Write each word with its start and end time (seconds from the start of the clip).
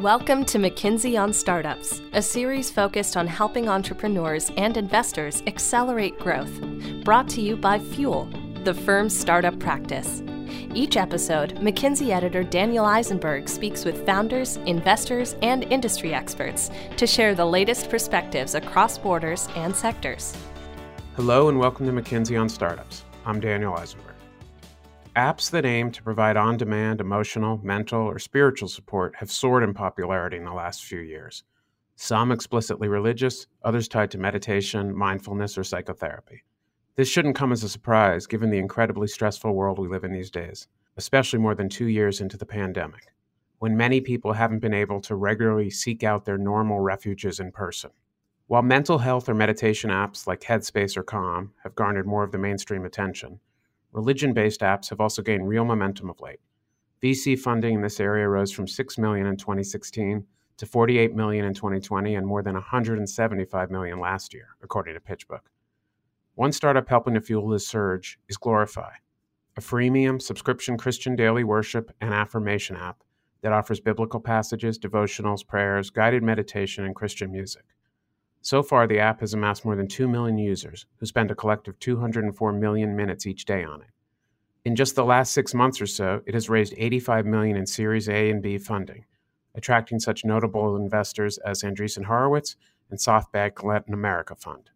Welcome 0.00 0.46
to 0.46 0.56
McKinsey 0.56 1.20
on 1.20 1.30
Startups, 1.30 2.00
a 2.14 2.22
series 2.22 2.70
focused 2.70 3.18
on 3.18 3.26
helping 3.26 3.68
entrepreneurs 3.68 4.50
and 4.56 4.78
investors 4.78 5.42
accelerate 5.46 6.18
growth. 6.18 6.58
Brought 7.04 7.28
to 7.28 7.42
you 7.42 7.54
by 7.54 7.80
Fuel, 7.80 8.26
the 8.64 8.72
firm's 8.72 9.14
startup 9.14 9.58
practice. 9.58 10.22
Each 10.74 10.96
episode, 10.96 11.56
McKinsey 11.56 12.16
editor 12.16 12.42
Daniel 12.42 12.86
Eisenberg 12.86 13.46
speaks 13.46 13.84
with 13.84 14.06
founders, 14.06 14.56
investors, 14.64 15.36
and 15.42 15.64
industry 15.64 16.14
experts 16.14 16.70
to 16.96 17.06
share 17.06 17.34
the 17.34 17.44
latest 17.44 17.90
perspectives 17.90 18.54
across 18.54 18.96
borders 18.96 19.48
and 19.54 19.76
sectors. 19.76 20.34
Hello, 21.16 21.50
and 21.50 21.58
welcome 21.58 21.84
to 21.84 21.92
McKinsey 21.92 22.40
on 22.40 22.48
Startups. 22.48 23.04
I'm 23.26 23.38
Daniel 23.38 23.74
Eisenberg. 23.74 24.09
Apps 25.16 25.50
that 25.50 25.64
aim 25.64 25.90
to 25.90 26.04
provide 26.04 26.36
on 26.36 26.56
demand 26.56 27.00
emotional, 27.00 27.58
mental, 27.64 28.02
or 28.02 28.20
spiritual 28.20 28.68
support 28.68 29.16
have 29.16 29.28
soared 29.28 29.64
in 29.64 29.74
popularity 29.74 30.36
in 30.36 30.44
the 30.44 30.52
last 30.52 30.84
few 30.84 31.00
years. 31.00 31.42
Some 31.96 32.30
explicitly 32.30 32.86
religious, 32.86 33.48
others 33.64 33.88
tied 33.88 34.12
to 34.12 34.18
meditation, 34.18 34.96
mindfulness, 34.96 35.58
or 35.58 35.64
psychotherapy. 35.64 36.44
This 36.94 37.08
shouldn't 37.08 37.34
come 37.34 37.50
as 37.50 37.64
a 37.64 37.68
surprise 37.68 38.28
given 38.28 38.50
the 38.50 38.58
incredibly 38.58 39.08
stressful 39.08 39.52
world 39.52 39.80
we 39.80 39.88
live 39.88 40.04
in 40.04 40.12
these 40.12 40.30
days, 40.30 40.68
especially 40.96 41.40
more 41.40 41.56
than 41.56 41.68
two 41.68 41.86
years 41.86 42.20
into 42.20 42.36
the 42.36 42.46
pandemic, 42.46 43.12
when 43.58 43.76
many 43.76 44.00
people 44.00 44.34
haven't 44.34 44.60
been 44.60 44.72
able 44.72 45.00
to 45.00 45.16
regularly 45.16 45.70
seek 45.70 46.04
out 46.04 46.24
their 46.24 46.38
normal 46.38 46.78
refuges 46.78 47.40
in 47.40 47.50
person. 47.50 47.90
While 48.46 48.62
mental 48.62 48.98
health 48.98 49.28
or 49.28 49.34
meditation 49.34 49.90
apps 49.90 50.28
like 50.28 50.42
Headspace 50.42 50.96
or 50.96 51.02
Calm 51.02 51.52
have 51.64 51.74
garnered 51.74 52.06
more 52.06 52.22
of 52.22 52.30
the 52.30 52.38
mainstream 52.38 52.84
attention, 52.84 53.40
religion 53.92 54.32
based 54.32 54.60
apps 54.60 54.90
have 54.90 55.00
also 55.00 55.22
gained 55.22 55.48
real 55.48 55.64
momentum 55.64 56.10
of 56.10 56.20
late. 56.20 56.40
VC 57.02 57.38
funding 57.38 57.74
in 57.76 57.80
this 57.82 58.00
area 58.00 58.28
rose 58.28 58.52
from 58.52 58.68
6 58.68 58.98
million 58.98 59.26
in 59.26 59.36
2016 59.36 60.24
to 60.58 60.66
48 60.66 61.14
million 61.14 61.46
in 61.46 61.54
2020 61.54 62.14
and 62.14 62.26
more 62.26 62.42
than 62.42 62.54
175 62.54 63.70
million 63.70 63.98
last 63.98 64.34
year, 64.34 64.48
according 64.62 64.94
to 64.94 65.00
PitchBook. 65.00 65.40
One 66.34 66.52
startup 66.52 66.88
helping 66.88 67.14
to 67.14 67.20
fuel 67.20 67.48
this 67.48 67.66
surge 67.66 68.18
is 68.28 68.36
Glorify, 68.36 68.92
a 69.56 69.60
freemium 69.60 70.20
subscription 70.20 70.76
Christian 70.76 71.16
daily 71.16 71.44
worship 71.44 71.90
and 72.00 72.12
affirmation 72.12 72.76
app 72.76 73.02
that 73.42 73.52
offers 73.52 73.80
biblical 73.80 74.20
passages, 74.20 74.78
devotionals, 74.78 75.46
prayers, 75.46 75.88
guided 75.88 76.22
meditation, 76.22 76.84
and 76.84 76.94
Christian 76.94 77.32
music. 77.32 77.64
So 78.42 78.62
far, 78.62 78.86
the 78.86 78.98
app 78.98 79.20
has 79.20 79.34
amassed 79.34 79.64
more 79.64 79.76
than 79.76 79.86
2 79.86 80.08
million 80.08 80.38
users 80.38 80.86
who 80.96 81.06
spend 81.06 81.30
a 81.30 81.34
collective 81.34 81.78
204 81.78 82.52
million 82.54 82.96
minutes 82.96 83.26
each 83.26 83.44
day 83.44 83.64
on 83.64 83.82
it. 83.82 83.88
In 84.64 84.76
just 84.76 84.94
the 84.94 85.04
last 85.04 85.32
six 85.32 85.54
months 85.54 85.80
or 85.80 85.86
so, 85.86 86.22
it 86.26 86.34
has 86.34 86.48
raised 86.48 86.74
85 86.76 87.26
million 87.26 87.56
in 87.56 87.66
Series 87.66 88.08
A 88.08 88.30
and 88.30 88.42
B 88.42 88.58
funding, 88.58 89.04
attracting 89.54 90.00
such 90.00 90.24
notable 90.24 90.76
investors 90.76 91.38
as 91.38 91.62
Andreessen 91.62 92.04
Horowitz 92.04 92.56
and 92.90 92.98
SoftBank 92.98 93.62
Latin 93.62 93.92
America 93.94 94.34
Fund. 94.34 94.70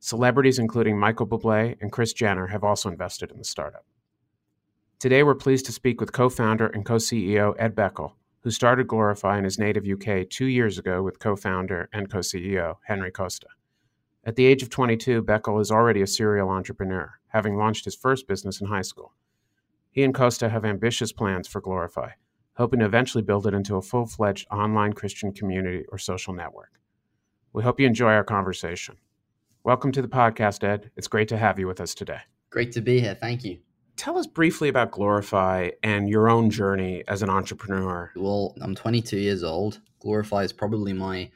Celebrities 0.00 0.58
including 0.58 0.98
Michael 0.98 1.26
Bublé 1.26 1.76
and 1.80 1.92
Kris 1.92 2.12
Jenner 2.12 2.46
have 2.48 2.64
also 2.64 2.88
invested 2.88 3.30
in 3.30 3.38
the 3.38 3.44
startup. 3.44 3.84
Today, 4.98 5.22
we're 5.22 5.34
pleased 5.34 5.66
to 5.66 5.72
speak 5.72 6.00
with 6.00 6.12
co 6.12 6.28
founder 6.28 6.66
and 6.66 6.84
co 6.84 6.96
CEO 6.96 7.54
Ed 7.58 7.74
Beccle 7.74 8.12
who 8.48 8.52
started 8.52 8.88
Glorify 8.88 9.36
in 9.36 9.44
his 9.44 9.58
native 9.58 9.84
UK 9.86 10.26
two 10.26 10.46
years 10.46 10.78
ago 10.78 11.02
with 11.02 11.18
co 11.18 11.36
founder 11.36 11.90
and 11.92 12.10
co 12.10 12.20
CEO 12.20 12.76
Henry 12.86 13.10
Costa. 13.10 13.48
At 14.24 14.36
the 14.36 14.46
age 14.46 14.62
of 14.62 14.70
22, 14.70 15.22
Beccle 15.22 15.60
is 15.60 15.70
already 15.70 16.00
a 16.00 16.06
serial 16.06 16.48
entrepreneur, 16.48 17.20
having 17.26 17.58
launched 17.58 17.84
his 17.84 17.94
first 17.94 18.26
business 18.26 18.58
in 18.58 18.68
high 18.68 18.80
school. 18.80 19.12
He 19.90 20.02
and 20.02 20.14
Costa 20.14 20.48
have 20.48 20.64
ambitious 20.64 21.12
plans 21.12 21.46
for 21.46 21.60
Glorify, 21.60 22.12
hoping 22.54 22.80
to 22.80 22.86
eventually 22.86 23.20
build 23.20 23.46
it 23.46 23.52
into 23.52 23.76
a 23.76 23.82
full 23.82 24.06
fledged 24.06 24.48
online 24.50 24.94
Christian 24.94 25.30
community 25.34 25.84
or 25.92 25.98
social 25.98 26.32
network. 26.32 26.80
We 27.52 27.64
hope 27.64 27.78
you 27.78 27.86
enjoy 27.86 28.12
our 28.12 28.24
conversation. 28.24 28.96
Welcome 29.62 29.92
to 29.92 30.00
the 30.00 30.08
podcast, 30.08 30.64
Ed. 30.64 30.90
It's 30.96 31.06
great 31.06 31.28
to 31.28 31.36
have 31.36 31.58
you 31.58 31.66
with 31.66 31.82
us 31.82 31.94
today. 31.94 32.20
Great 32.48 32.72
to 32.72 32.80
be 32.80 32.98
here. 32.98 33.14
Thank 33.14 33.44
you 33.44 33.58
tell 33.98 34.16
us 34.16 34.26
briefly 34.26 34.68
about 34.68 34.92
Glorify 34.92 35.70
and 35.82 36.08
your 36.08 36.30
own 36.30 36.48
journey 36.48 37.02
as 37.08 37.22
an 37.22 37.28
entrepreneur. 37.28 38.10
Well, 38.16 38.54
I'm 38.62 38.74
22 38.74 39.18
years 39.18 39.42
old. 39.42 39.80
Glorify 40.00 40.44
is 40.44 40.52
probably 40.52 40.92
my 40.92 41.30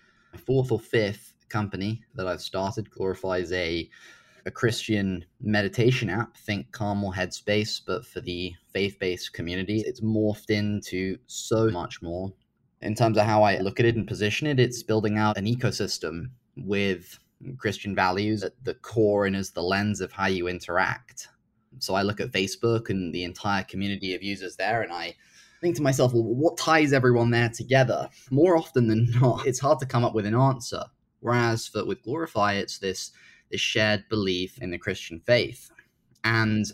fourth 0.46 0.70
or 0.72 0.80
fifth 0.80 1.34
company 1.48 2.02
that 2.14 2.26
I've 2.26 2.40
started. 2.40 2.90
Glorify 2.90 3.38
is 3.38 3.52
a 3.52 3.90
a 4.44 4.50
Christian 4.50 5.24
meditation 5.40 6.10
app, 6.10 6.36
think 6.36 6.72
Calm 6.72 7.04
or 7.04 7.12
Headspace, 7.12 7.80
but 7.86 8.04
for 8.04 8.20
the 8.20 8.52
faith 8.72 8.98
based 8.98 9.32
community. 9.32 9.84
It's 9.86 10.00
morphed 10.00 10.50
into 10.50 11.16
so 11.26 11.70
much 11.70 12.02
more. 12.02 12.32
In 12.80 12.96
terms 12.96 13.18
of 13.18 13.24
how 13.24 13.44
I 13.44 13.58
look 13.58 13.78
at 13.78 13.86
it 13.86 13.94
and 13.94 14.06
position 14.06 14.48
it, 14.48 14.58
it's 14.58 14.82
building 14.82 15.16
out 15.16 15.36
an 15.36 15.46
ecosystem 15.46 16.30
with 16.56 17.20
Christian 17.56 17.94
values 17.94 18.42
at 18.42 18.54
the 18.64 18.74
core 18.74 19.26
and 19.26 19.36
as 19.36 19.52
the 19.52 19.62
lens 19.62 20.00
of 20.00 20.10
how 20.10 20.26
you 20.26 20.48
interact. 20.48 21.28
So 21.78 21.94
I 21.94 22.02
look 22.02 22.20
at 22.20 22.32
Facebook 22.32 22.90
and 22.90 23.14
the 23.14 23.24
entire 23.24 23.64
community 23.64 24.14
of 24.14 24.22
users 24.22 24.56
there, 24.56 24.82
and 24.82 24.92
I 24.92 25.14
think 25.60 25.76
to 25.76 25.82
myself, 25.82 26.12
well, 26.12 26.22
what 26.22 26.56
ties 26.56 26.92
everyone 26.92 27.30
there 27.30 27.48
together? 27.48 28.08
More 28.30 28.56
often 28.56 28.88
than 28.88 29.10
not, 29.20 29.46
it's 29.46 29.60
hard 29.60 29.78
to 29.80 29.86
come 29.86 30.04
up 30.04 30.14
with 30.14 30.26
an 30.26 30.34
answer. 30.34 30.82
Whereas 31.20 31.68
for 31.68 31.84
with 31.84 32.02
Glorify, 32.02 32.54
it's 32.54 32.78
this 32.78 33.12
this 33.50 33.60
shared 33.60 34.04
belief 34.08 34.58
in 34.58 34.70
the 34.70 34.78
Christian 34.78 35.20
faith, 35.26 35.70
and 36.24 36.66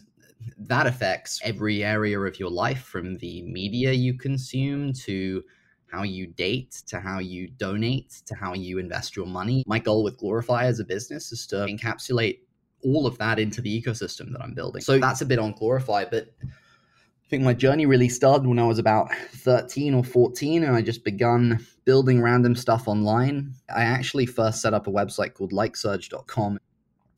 that 0.59 0.87
affects 0.87 1.41
every 1.43 1.85
area 1.85 2.19
of 2.19 2.39
your 2.39 2.51
life, 2.51 2.83
from 2.83 3.17
the 3.17 3.43
media 3.43 3.93
you 3.93 4.15
consume 4.15 4.93
to 4.93 5.43
how 5.91 6.03
you 6.03 6.27
date 6.27 6.83
to 6.87 7.01
how 7.01 7.19
you 7.19 7.49
donate 7.49 8.23
to 8.27 8.35
how 8.35 8.55
you 8.55 8.79
invest 8.79 9.17
your 9.17 9.27
money. 9.27 9.65
My 9.67 9.79
goal 9.79 10.05
with 10.05 10.19
Glorify 10.19 10.65
as 10.65 10.81
a 10.81 10.85
business 10.85 11.33
is 11.33 11.47
to 11.49 11.57
encapsulate 11.57 12.41
all 12.85 13.07
of 13.07 13.19
that 13.19 13.39
into 13.39 13.61
the 13.61 13.83
ecosystem 13.83 14.33
that 14.33 14.43
I'm 14.43 14.55
building. 14.55 14.83
So 14.83 14.99
that's 14.99 15.21
a 15.21 15.27
bit 15.27 15.39
on 15.39 15.53
Glorify, 15.53 16.05
but 16.11 16.29
I 16.43 17.29
think 17.29 17.43
my 17.43 17.53
journey 17.53 17.85
really 17.85 18.09
started 18.09 18.47
when 18.47 18.59
I 18.59 18.65
was 18.65 18.79
about 18.79 19.13
13 19.33 19.95
or 19.95 20.03
14 20.03 20.65
and 20.65 20.75
I 20.75 20.81
just 20.81 21.05
begun 21.05 21.67
building 21.85 22.23
random 22.23 22.55
stuff 22.55 22.89
online. 22.89 23.53
I 23.75 23.83
actually 23.83 24.27
first 24.27 24.63
set 24.63 24.73
up 24.73 24.87
a 24.87 24.91
website 24.91 25.35
called 25.35 25.53
likesurge.com. 25.53 26.59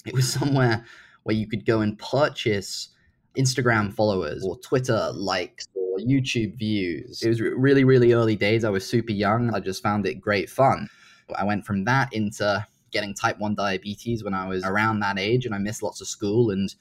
It 0.07 0.15
was 0.15 0.33
somewhere 0.33 0.85
where 1.23 1.37
you 1.37 1.47
could 1.47 1.65
go 1.65 1.81
and 1.81 1.99
purchase 1.99 2.89
Instagram 3.37 3.95
followers 3.95 4.45
or 4.45 4.59
Twitter 4.59 5.13
likes 5.15 5.69
or 5.75 5.99
YouTube 5.99 6.59
views. 6.59 7.23
It 7.23 7.29
was 7.29 7.41
really, 7.41 7.85
really 7.85 8.13
early 8.13 8.35
days. 8.35 8.65
I 8.65 8.71
was 8.71 8.85
super 8.85 9.13
young. 9.13 9.55
I 9.55 9.61
just 9.61 9.83
found 9.83 10.07
it 10.07 10.21
great 10.21 10.51
fun. 10.51 10.89
I 11.37 11.45
went 11.45 11.65
from 11.65 11.85
that 11.85 12.13
into 12.13 12.67
getting 12.91 13.15
type 13.15 13.39
1 13.39 13.55
diabetes 13.55 14.25
when 14.25 14.35
I 14.35 14.49
was 14.49 14.65
around 14.65 15.01
that 15.01 15.19
age 15.19 15.47
and 15.47 15.55
I 15.55 15.59
missed 15.59 15.83
lots 15.83 16.01
of 16.01 16.09
school. 16.09 16.51
And 16.51 16.75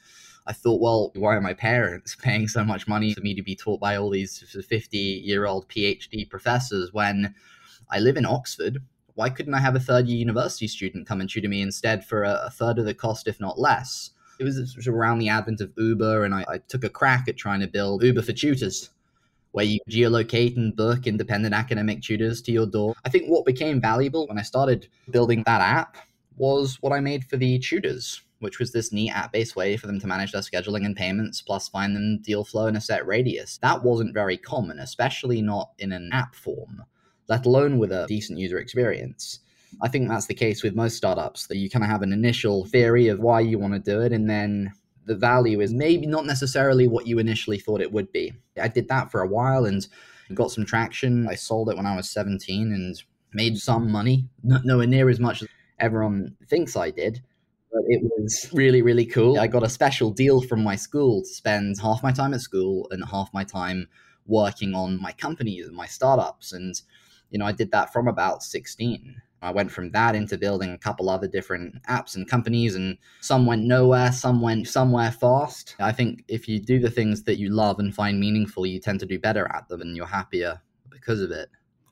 I 0.47 0.53
thought, 0.53 0.81
well, 0.81 1.11
why 1.15 1.35
are 1.35 1.41
my 1.41 1.53
parents 1.53 2.15
paying 2.21 2.47
so 2.47 2.63
much 2.63 2.87
money 2.87 3.13
for 3.13 3.21
me 3.21 3.33
to 3.35 3.41
be 3.41 3.55
taught 3.55 3.79
by 3.79 3.95
all 3.95 4.09
these 4.09 4.39
50 4.67 4.97
year 4.97 5.45
old 5.45 5.67
PhD 5.69 6.29
professors 6.29 6.93
when 6.93 7.35
I 7.89 7.99
live 7.99 8.17
in 8.17 8.25
Oxford? 8.25 8.79
Why 9.15 9.29
couldn't 9.29 9.53
I 9.53 9.59
have 9.59 9.75
a 9.75 9.81
third 9.81 10.07
year 10.07 10.17
university 10.17 10.67
student 10.67 11.07
come 11.07 11.19
and 11.19 11.29
tutor 11.29 11.49
me 11.49 11.61
instead 11.61 12.05
for 12.05 12.23
a, 12.23 12.49
third 12.53 12.79
of 12.79 12.85
the 12.85 12.93
cost, 12.93 13.27
if 13.27 13.39
not 13.39 13.59
less? 13.59 14.11
It 14.39 14.45
was, 14.45 14.57
it 14.57 14.77
was 14.77 14.87
around 14.87 15.19
the 15.19 15.27
advent 15.27 15.59
of 15.59 15.73
Uber, 15.75 16.23
and 16.23 16.33
I, 16.33 16.45
I 16.47 16.57
took 16.59 16.85
a 16.85 16.89
crack 16.89 17.27
at 17.27 17.35
trying 17.35 17.59
to 17.59 17.67
build 17.67 18.01
Uber 18.01 18.21
for 18.21 18.31
tutors 18.31 18.89
where 19.51 19.65
you 19.65 19.79
geolocate 19.89 20.55
and 20.57 20.75
book 20.75 21.07
independent 21.07 21.53
academic 21.53 22.01
tutors 22.01 22.41
to 22.43 22.51
your 22.51 22.67
door. 22.67 22.95
I 23.05 23.09
think 23.09 23.27
what 23.27 23.45
became 23.45 23.81
valuable 23.81 24.27
when 24.27 24.37
I 24.37 24.43
started 24.43 24.87
building 25.09 25.43
that 25.45 25.61
app 25.61 25.97
was 26.37 26.77
what 26.81 26.93
I 26.93 26.99
made 26.99 27.25
for 27.25 27.37
the 27.37 27.59
tutors, 27.59 28.21
which 28.39 28.59
was 28.59 28.71
this 28.71 28.91
neat 28.91 29.11
app 29.11 29.31
based 29.33 29.55
way 29.55 29.75
for 29.75 29.87
them 29.87 29.99
to 29.99 30.07
manage 30.07 30.31
their 30.31 30.41
scheduling 30.41 30.85
and 30.85 30.95
payments, 30.95 31.41
plus 31.41 31.67
find 31.67 31.95
them 31.95 32.19
deal 32.21 32.43
flow 32.43 32.67
in 32.67 32.75
a 32.75 32.81
set 32.81 33.05
radius. 33.05 33.57
That 33.61 33.83
wasn't 33.83 34.13
very 34.13 34.37
common, 34.37 34.79
especially 34.79 35.41
not 35.41 35.71
in 35.79 35.91
an 35.91 36.09
app 36.13 36.35
form, 36.35 36.83
let 37.27 37.45
alone 37.45 37.77
with 37.77 37.91
a 37.91 38.05
decent 38.07 38.39
user 38.39 38.59
experience. 38.59 39.39
I 39.81 39.87
think 39.87 40.07
that's 40.07 40.25
the 40.25 40.33
case 40.33 40.63
with 40.63 40.75
most 40.75 40.95
startups, 40.95 41.47
that 41.47 41.57
you 41.57 41.69
kind 41.69 41.83
of 41.83 41.91
have 41.91 42.01
an 42.01 42.13
initial 42.13 42.65
theory 42.65 43.07
of 43.07 43.19
why 43.19 43.41
you 43.41 43.59
want 43.59 43.73
to 43.73 43.79
do 43.79 44.01
it, 44.01 44.13
and 44.13 44.29
then 44.29 44.71
the 45.09 45.15
value 45.15 45.59
is 45.59 45.73
maybe 45.73 46.05
not 46.05 46.27
necessarily 46.27 46.87
what 46.87 47.07
you 47.07 47.17
initially 47.17 47.57
thought 47.57 47.81
it 47.81 47.91
would 47.91 48.11
be. 48.11 48.31
I 48.61 48.67
did 48.67 48.87
that 48.89 49.09
for 49.09 49.21
a 49.21 49.27
while 49.27 49.65
and 49.65 49.85
got 50.35 50.51
some 50.51 50.67
traction. 50.67 51.27
I 51.27 51.33
sold 51.33 51.67
it 51.69 51.75
when 51.75 51.87
I 51.87 51.95
was 51.95 52.07
17 52.11 52.71
and 52.71 52.95
made 53.33 53.57
some 53.57 53.91
money, 53.91 54.29
not 54.43 54.65
nowhere 54.65 54.85
near 54.85 55.09
as 55.09 55.19
much 55.19 55.41
as 55.41 55.47
everyone 55.79 56.37
thinks 56.47 56.75
I 56.75 56.91
did. 56.91 57.23
But 57.73 57.81
it 57.87 58.03
was 58.03 58.51
really, 58.53 58.83
really 58.83 59.05
cool. 59.05 59.39
I 59.39 59.47
got 59.47 59.63
a 59.63 59.69
special 59.69 60.11
deal 60.11 60.41
from 60.41 60.63
my 60.63 60.75
school 60.75 61.23
to 61.23 61.27
spend 61.27 61.79
half 61.81 62.03
my 62.03 62.11
time 62.11 62.35
at 62.35 62.41
school 62.41 62.87
and 62.91 63.03
half 63.03 63.33
my 63.33 63.43
time 63.43 63.87
working 64.27 64.75
on 64.75 65.01
my 65.01 65.11
companies 65.13 65.65
and 65.65 65.75
my 65.75 65.87
startups. 65.87 66.53
And, 66.53 66.79
you 67.31 67.39
know, 67.39 67.45
I 67.45 67.51
did 67.51 67.71
that 67.71 67.91
from 67.91 68.07
about 68.07 68.43
16. 68.43 69.19
I 69.41 69.51
went 69.51 69.71
from 69.71 69.91
that 69.91 70.15
into 70.15 70.37
building 70.37 70.71
a 70.71 70.77
couple 70.77 71.09
other 71.09 71.27
different 71.27 71.81
apps 71.83 72.15
and 72.15 72.27
companies, 72.27 72.75
and 72.75 72.97
some 73.21 73.45
went 73.45 73.63
nowhere, 73.63 74.11
some 74.11 74.41
went 74.41 74.67
somewhere 74.67 75.11
fast. 75.11 75.75
I 75.79 75.91
think 75.91 76.23
if 76.27 76.47
you 76.47 76.59
do 76.59 76.79
the 76.79 76.91
things 76.91 77.23
that 77.23 77.39
you 77.39 77.49
love 77.49 77.79
and 77.79 77.93
find 77.93 78.19
meaningful, 78.19 78.65
you 78.65 78.79
tend 78.79 78.99
to 79.01 79.05
do 79.05 79.19
better 79.19 79.49
at 79.53 79.67
them 79.69 79.81
and 79.81 79.95
you're 79.95 80.05
happier 80.05 80.61
because 80.89 81.21
of 81.21 81.31
it. 81.31 81.49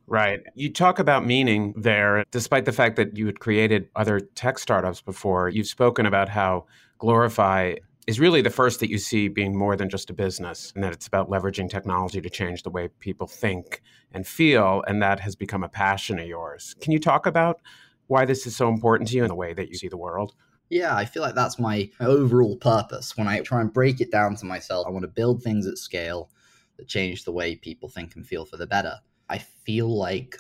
Right. 0.08 0.42
You 0.56 0.72
talk 0.72 1.00
about 1.00 1.26
meaning 1.26 1.74
there, 1.76 2.24
despite 2.32 2.64
the 2.64 2.72
fact 2.72 2.96
that 2.96 3.18
you 3.18 3.26
had 3.26 3.42
created 3.42 3.90
other 3.96 4.22
tech 4.22 4.58
startups 4.58 5.02
before. 5.02 5.50
You've 5.50 5.68
spoken 5.68 6.06
about 6.06 6.30
how 6.30 6.66
Glorify 6.98 7.76
is 8.08 8.20
really 8.20 8.42
the 8.42 8.50
first 8.50 8.80
that 8.80 8.90
you 8.90 8.98
see 8.98 9.28
being 9.28 9.56
more 9.56 9.76
than 9.76 9.90
just 9.90 10.10
a 10.10 10.14
business, 10.14 10.72
and 10.74 10.84
that 10.84 10.94
it's 10.94 11.08
about 11.08 11.30
leveraging 11.30 11.70
technology 11.70 12.22
to 12.22 12.30
change 12.30 12.64
the 12.64 12.70
way 12.70 12.88
people 13.00 13.28
think 13.28 13.82
and 14.14 14.26
feel, 14.26 14.84
and 14.88 15.02
that 15.04 15.20
has 15.20 15.36
become 15.36 15.64
a 15.64 15.70
passion 15.70 16.18
of 16.18 16.26
yours. 16.26 16.74
Can 16.80 16.94
you 16.94 17.00
talk 17.00 17.26
about 17.26 17.62
why 18.08 18.24
this 18.24 18.48
is 18.48 18.56
so 18.56 18.70
important 18.70 19.10
to 19.10 19.18
you 19.18 19.24
in 19.24 19.28
the 19.28 19.36
way 19.36 19.54
that 19.54 19.68
you 19.68 19.76
see 19.76 19.90
the 19.90 19.98
world? 19.98 20.34
Yeah, 20.70 20.96
I 20.96 21.06
feel 21.06 21.22
like 21.22 21.36
that's 21.36 21.60
my 21.60 21.90
overall 22.00 22.58
purpose. 22.58 23.16
When 23.18 23.28
I 23.28 23.42
try 23.42 23.62
and 23.62 23.72
break 23.72 24.02
it 24.02 24.12
down 24.12 24.36
to 24.38 24.46
myself, 24.46 24.88
I 24.88 24.90
want 24.90 25.04
to 25.04 25.10
build 25.10 25.44
things 25.44 25.68
at 25.68 25.78
scale 25.78 26.30
that 26.78 26.88
change 26.88 27.26
the 27.26 27.32
way 27.32 27.56
people 27.56 27.90
think 27.90 28.16
and 28.16 28.26
feel 28.26 28.46
for 28.46 28.58
the 28.58 28.68
better. 28.68 28.96
I 29.30 29.40
feel 29.40 29.88
like 29.88 30.38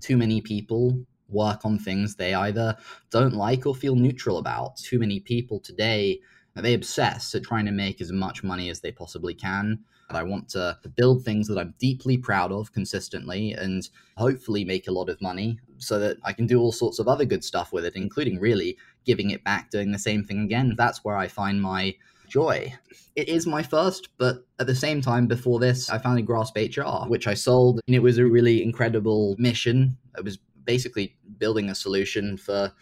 too 0.00 0.16
many 0.16 0.40
people 0.40 1.04
work 1.28 1.64
on 1.64 1.78
things 1.78 2.14
they 2.14 2.34
either 2.34 2.76
don't 3.10 3.34
like 3.34 3.66
or 3.66 3.74
feel 3.74 3.96
neutral 3.96 4.38
about. 4.38 4.76
Too 4.76 4.98
many 4.98 5.20
people 5.20 5.60
today 5.60 6.20
they 6.60 6.74
obsess 6.74 7.34
at 7.34 7.44
trying 7.44 7.66
to 7.66 7.72
make 7.72 8.00
as 8.00 8.12
much 8.12 8.42
money 8.42 8.68
as 8.70 8.80
they 8.80 8.92
possibly 8.92 9.34
can. 9.34 9.80
I 10.10 10.22
want 10.22 10.48
to 10.50 10.78
build 10.96 11.22
things 11.22 11.48
that 11.48 11.58
I'm 11.58 11.74
deeply 11.78 12.16
proud 12.16 12.50
of 12.50 12.72
consistently 12.72 13.52
and 13.52 13.86
hopefully 14.16 14.64
make 14.64 14.88
a 14.88 14.92
lot 14.92 15.10
of 15.10 15.20
money 15.20 15.58
so 15.76 15.98
that 15.98 16.16
I 16.24 16.32
can 16.32 16.46
do 16.46 16.60
all 16.60 16.72
sorts 16.72 16.98
of 16.98 17.08
other 17.08 17.26
good 17.26 17.44
stuff 17.44 17.74
with 17.74 17.84
it, 17.84 17.94
including 17.94 18.40
really 18.40 18.78
giving 19.04 19.30
it 19.30 19.44
back, 19.44 19.70
doing 19.70 19.92
the 19.92 19.98
same 19.98 20.24
thing 20.24 20.40
again. 20.40 20.74
That's 20.78 21.04
where 21.04 21.16
I 21.16 21.28
find 21.28 21.60
my 21.60 21.94
joy. 22.26 22.72
It 23.16 23.28
is 23.28 23.46
my 23.46 23.62
first, 23.62 24.08
but 24.16 24.46
at 24.58 24.66
the 24.66 24.74
same 24.74 25.02
time, 25.02 25.26
before 25.26 25.58
this, 25.58 25.90
I 25.90 25.98
founded 25.98 26.24
Grasp 26.24 26.56
HR, 26.56 27.06
which 27.06 27.26
I 27.26 27.34
sold. 27.34 27.80
And 27.86 27.94
it 27.94 28.02
was 28.02 28.16
a 28.16 28.24
really 28.24 28.62
incredible 28.62 29.36
mission. 29.38 29.98
It 30.16 30.24
was 30.24 30.38
basically 30.64 31.16
building 31.38 31.68
a 31.68 31.74
solution 31.74 32.38
for 32.38 32.72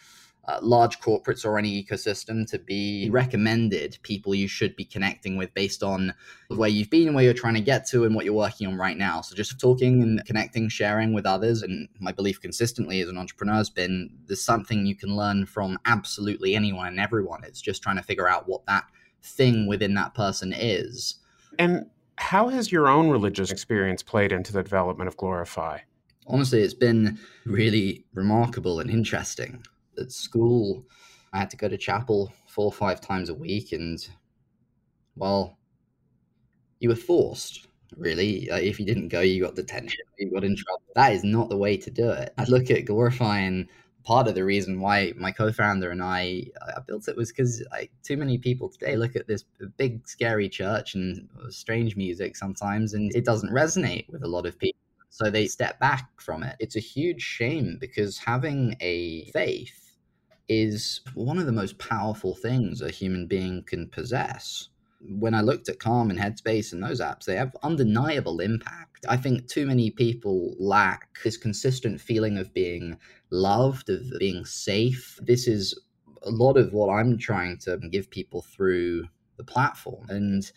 uh, 0.48 0.58
large 0.62 1.00
corporates 1.00 1.44
or 1.44 1.58
any 1.58 1.82
ecosystem 1.82 2.48
to 2.48 2.58
be 2.58 3.10
recommended 3.10 3.98
people 4.02 4.34
you 4.34 4.46
should 4.46 4.76
be 4.76 4.84
connecting 4.84 5.36
with 5.36 5.52
based 5.54 5.82
on 5.82 6.14
where 6.48 6.68
you've 6.68 6.90
been, 6.90 7.14
where 7.14 7.24
you're 7.24 7.34
trying 7.34 7.54
to 7.54 7.60
get 7.60 7.86
to, 7.88 8.04
and 8.04 8.14
what 8.14 8.24
you're 8.24 8.34
working 8.34 8.66
on 8.68 8.76
right 8.76 8.96
now. 8.96 9.20
So 9.20 9.34
just 9.34 9.58
talking 9.58 10.02
and 10.02 10.24
connecting, 10.24 10.68
sharing 10.68 11.12
with 11.12 11.26
others. 11.26 11.62
And 11.62 11.88
my 11.98 12.12
belief 12.12 12.40
consistently 12.40 13.00
as 13.00 13.08
an 13.08 13.18
entrepreneur 13.18 13.54
has 13.54 13.70
been 13.70 14.10
there's 14.26 14.42
something 14.42 14.86
you 14.86 14.94
can 14.94 15.16
learn 15.16 15.46
from 15.46 15.78
absolutely 15.84 16.54
anyone 16.54 16.86
and 16.86 17.00
everyone. 17.00 17.42
It's 17.42 17.60
just 17.60 17.82
trying 17.82 17.96
to 17.96 18.02
figure 18.02 18.28
out 18.28 18.48
what 18.48 18.64
that 18.66 18.84
thing 19.22 19.66
within 19.66 19.94
that 19.94 20.14
person 20.14 20.52
is. 20.56 21.16
And 21.58 21.86
how 22.18 22.48
has 22.48 22.70
your 22.70 22.88
own 22.88 23.10
religious 23.10 23.50
experience 23.50 24.02
played 24.02 24.30
into 24.30 24.52
the 24.52 24.62
development 24.62 25.08
of 25.08 25.16
Glorify? 25.16 25.80
Honestly, 26.28 26.60
it's 26.60 26.74
been 26.74 27.18
really 27.44 28.04
remarkable 28.14 28.80
and 28.80 28.90
interesting 28.90 29.62
at 29.98 30.12
school, 30.12 30.84
I 31.32 31.38
had 31.38 31.50
to 31.50 31.56
go 31.56 31.68
to 31.68 31.76
chapel 31.76 32.32
four 32.46 32.66
or 32.66 32.72
five 32.72 33.00
times 33.00 33.28
a 33.28 33.34
week, 33.34 33.72
and 33.72 34.06
well, 35.16 35.58
you 36.80 36.88
were 36.88 36.96
forced. 36.96 37.66
Really, 37.96 38.50
uh, 38.50 38.56
if 38.56 38.80
you 38.80 38.86
didn't 38.86 39.08
go, 39.08 39.20
you 39.20 39.42
got 39.42 39.54
detention, 39.54 40.00
you 40.18 40.30
got 40.30 40.44
in 40.44 40.56
trouble. 40.56 40.82
That 40.94 41.12
is 41.12 41.22
not 41.24 41.48
the 41.48 41.56
way 41.56 41.76
to 41.76 41.90
do 41.90 42.10
it. 42.10 42.34
I 42.36 42.44
look 42.44 42.70
at 42.70 42.84
glorifying. 42.84 43.68
Part 44.02 44.28
of 44.28 44.36
the 44.36 44.44
reason 44.44 44.80
why 44.80 45.12
my 45.16 45.32
co-founder 45.32 45.90
and 45.90 46.00
I, 46.00 46.44
I 46.62 46.80
built 46.86 47.08
it 47.08 47.16
was 47.16 47.32
because 47.32 47.64
too 48.04 48.16
many 48.16 48.38
people 48.38 48.68
today 48.68 48.94
look 48.94 49.16
at 49.16 49.26
this 49.26 49.44
big 49.76 50.06
scary 50.06 50.48
church 50.48 50.94
and 50.94 51.28
strange 51.48 51.96
music 51.96 52.36
sometimes, 52.36 52.94
and 52.94 53.12
it 53.16 53.24
doesn't 53.24 53.50
resonate 53.50 54.08
with 54.08 54.22
a 54.22 54.28
lot 54.28 54.46
of 54.46 54.58
people. 54.58 54.78
So 55.08 55.30
they 55.30 55.46
step 55.46 55.80
back 55.80 56.20
from 56.20 56.42
it. 56.42 56.56
It's 56.60 56.76
a 56.76 56.80
huge 56.80 57.22
shame 57.22 57.78
because 57.80 58.18
having 58.18 58.76
a 58.80 59.30
faith 59.30 59.85
is 60.48 61.00
one 61.14 61.38
of 61.38 61.46
the 61.46 61.52
most 61.52 61.78
powerful 61.78 62.34
things 62.34 62.80
a 62.80 62.90
human 62.90 63.26
being 63.26 63.62
can 63.64 63.88
possess. 63.88 64.68
When 65.00 65.34
I 65.34 65.40
looked 65.40 65.68
at 65.68 65.78
Calm 65.78 66.10
and 66.10 66.18
Headspace 66.18 66.72
and 66.72 66.82
those 66.82 67.00
apps, 67.00 67.24
they 67.24 67.36
have 67.36 67.56
undeniable 67.62 68.40
impact. 68.40 69.04
I 69.08 69.16
think 69.16 69.46
too 69.48 69.66
many 69.66 69.90
people 69.90 70.54
lack 70.58 71.08
this 71.22 71.36
consistent 71.36 72.00
feeling 72.00 72.38
of 72.38 72.54
being 72.54 72.96
loved, 73.30 73.90
of 73.90 74.02
being 74.18 74.44
safe. 74.44 75.18
This 75.22 75.46
is 75.46 75.78
a 76.22 76.30
lot 76.30 76.56
of 76.56 76.72
what 76.72 76.88
I'm 76.88 77.18
trying 77.18 77.58
to 77.58 77.76
give 77.90 78.10
people 78.10 78.42
through 78.42 79.04
the 79.36 79.44
platform. 79.44 80.06
And 80.08 80.50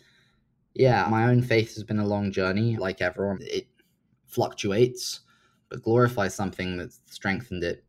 yeah, 0.74 1.06
my 1.10 1.28
own 1.28 1.42
faith 1.42 1.74
has 1.74 1.84
been 1.84 1.98
a 1.98 2.06
long 2.06 2.32
journey, 2.32 2.76
like 2.76 3.02
everyone. 3.02 3.38
It 3.42 3.68
fluctuates, 4.26 5.20
but 5.68 5.82
Glorify's 5.82 6.34
something 6.34 6.78
that's 6.78 7.00
strengthened 7.06 7.62
it 7.62 7.84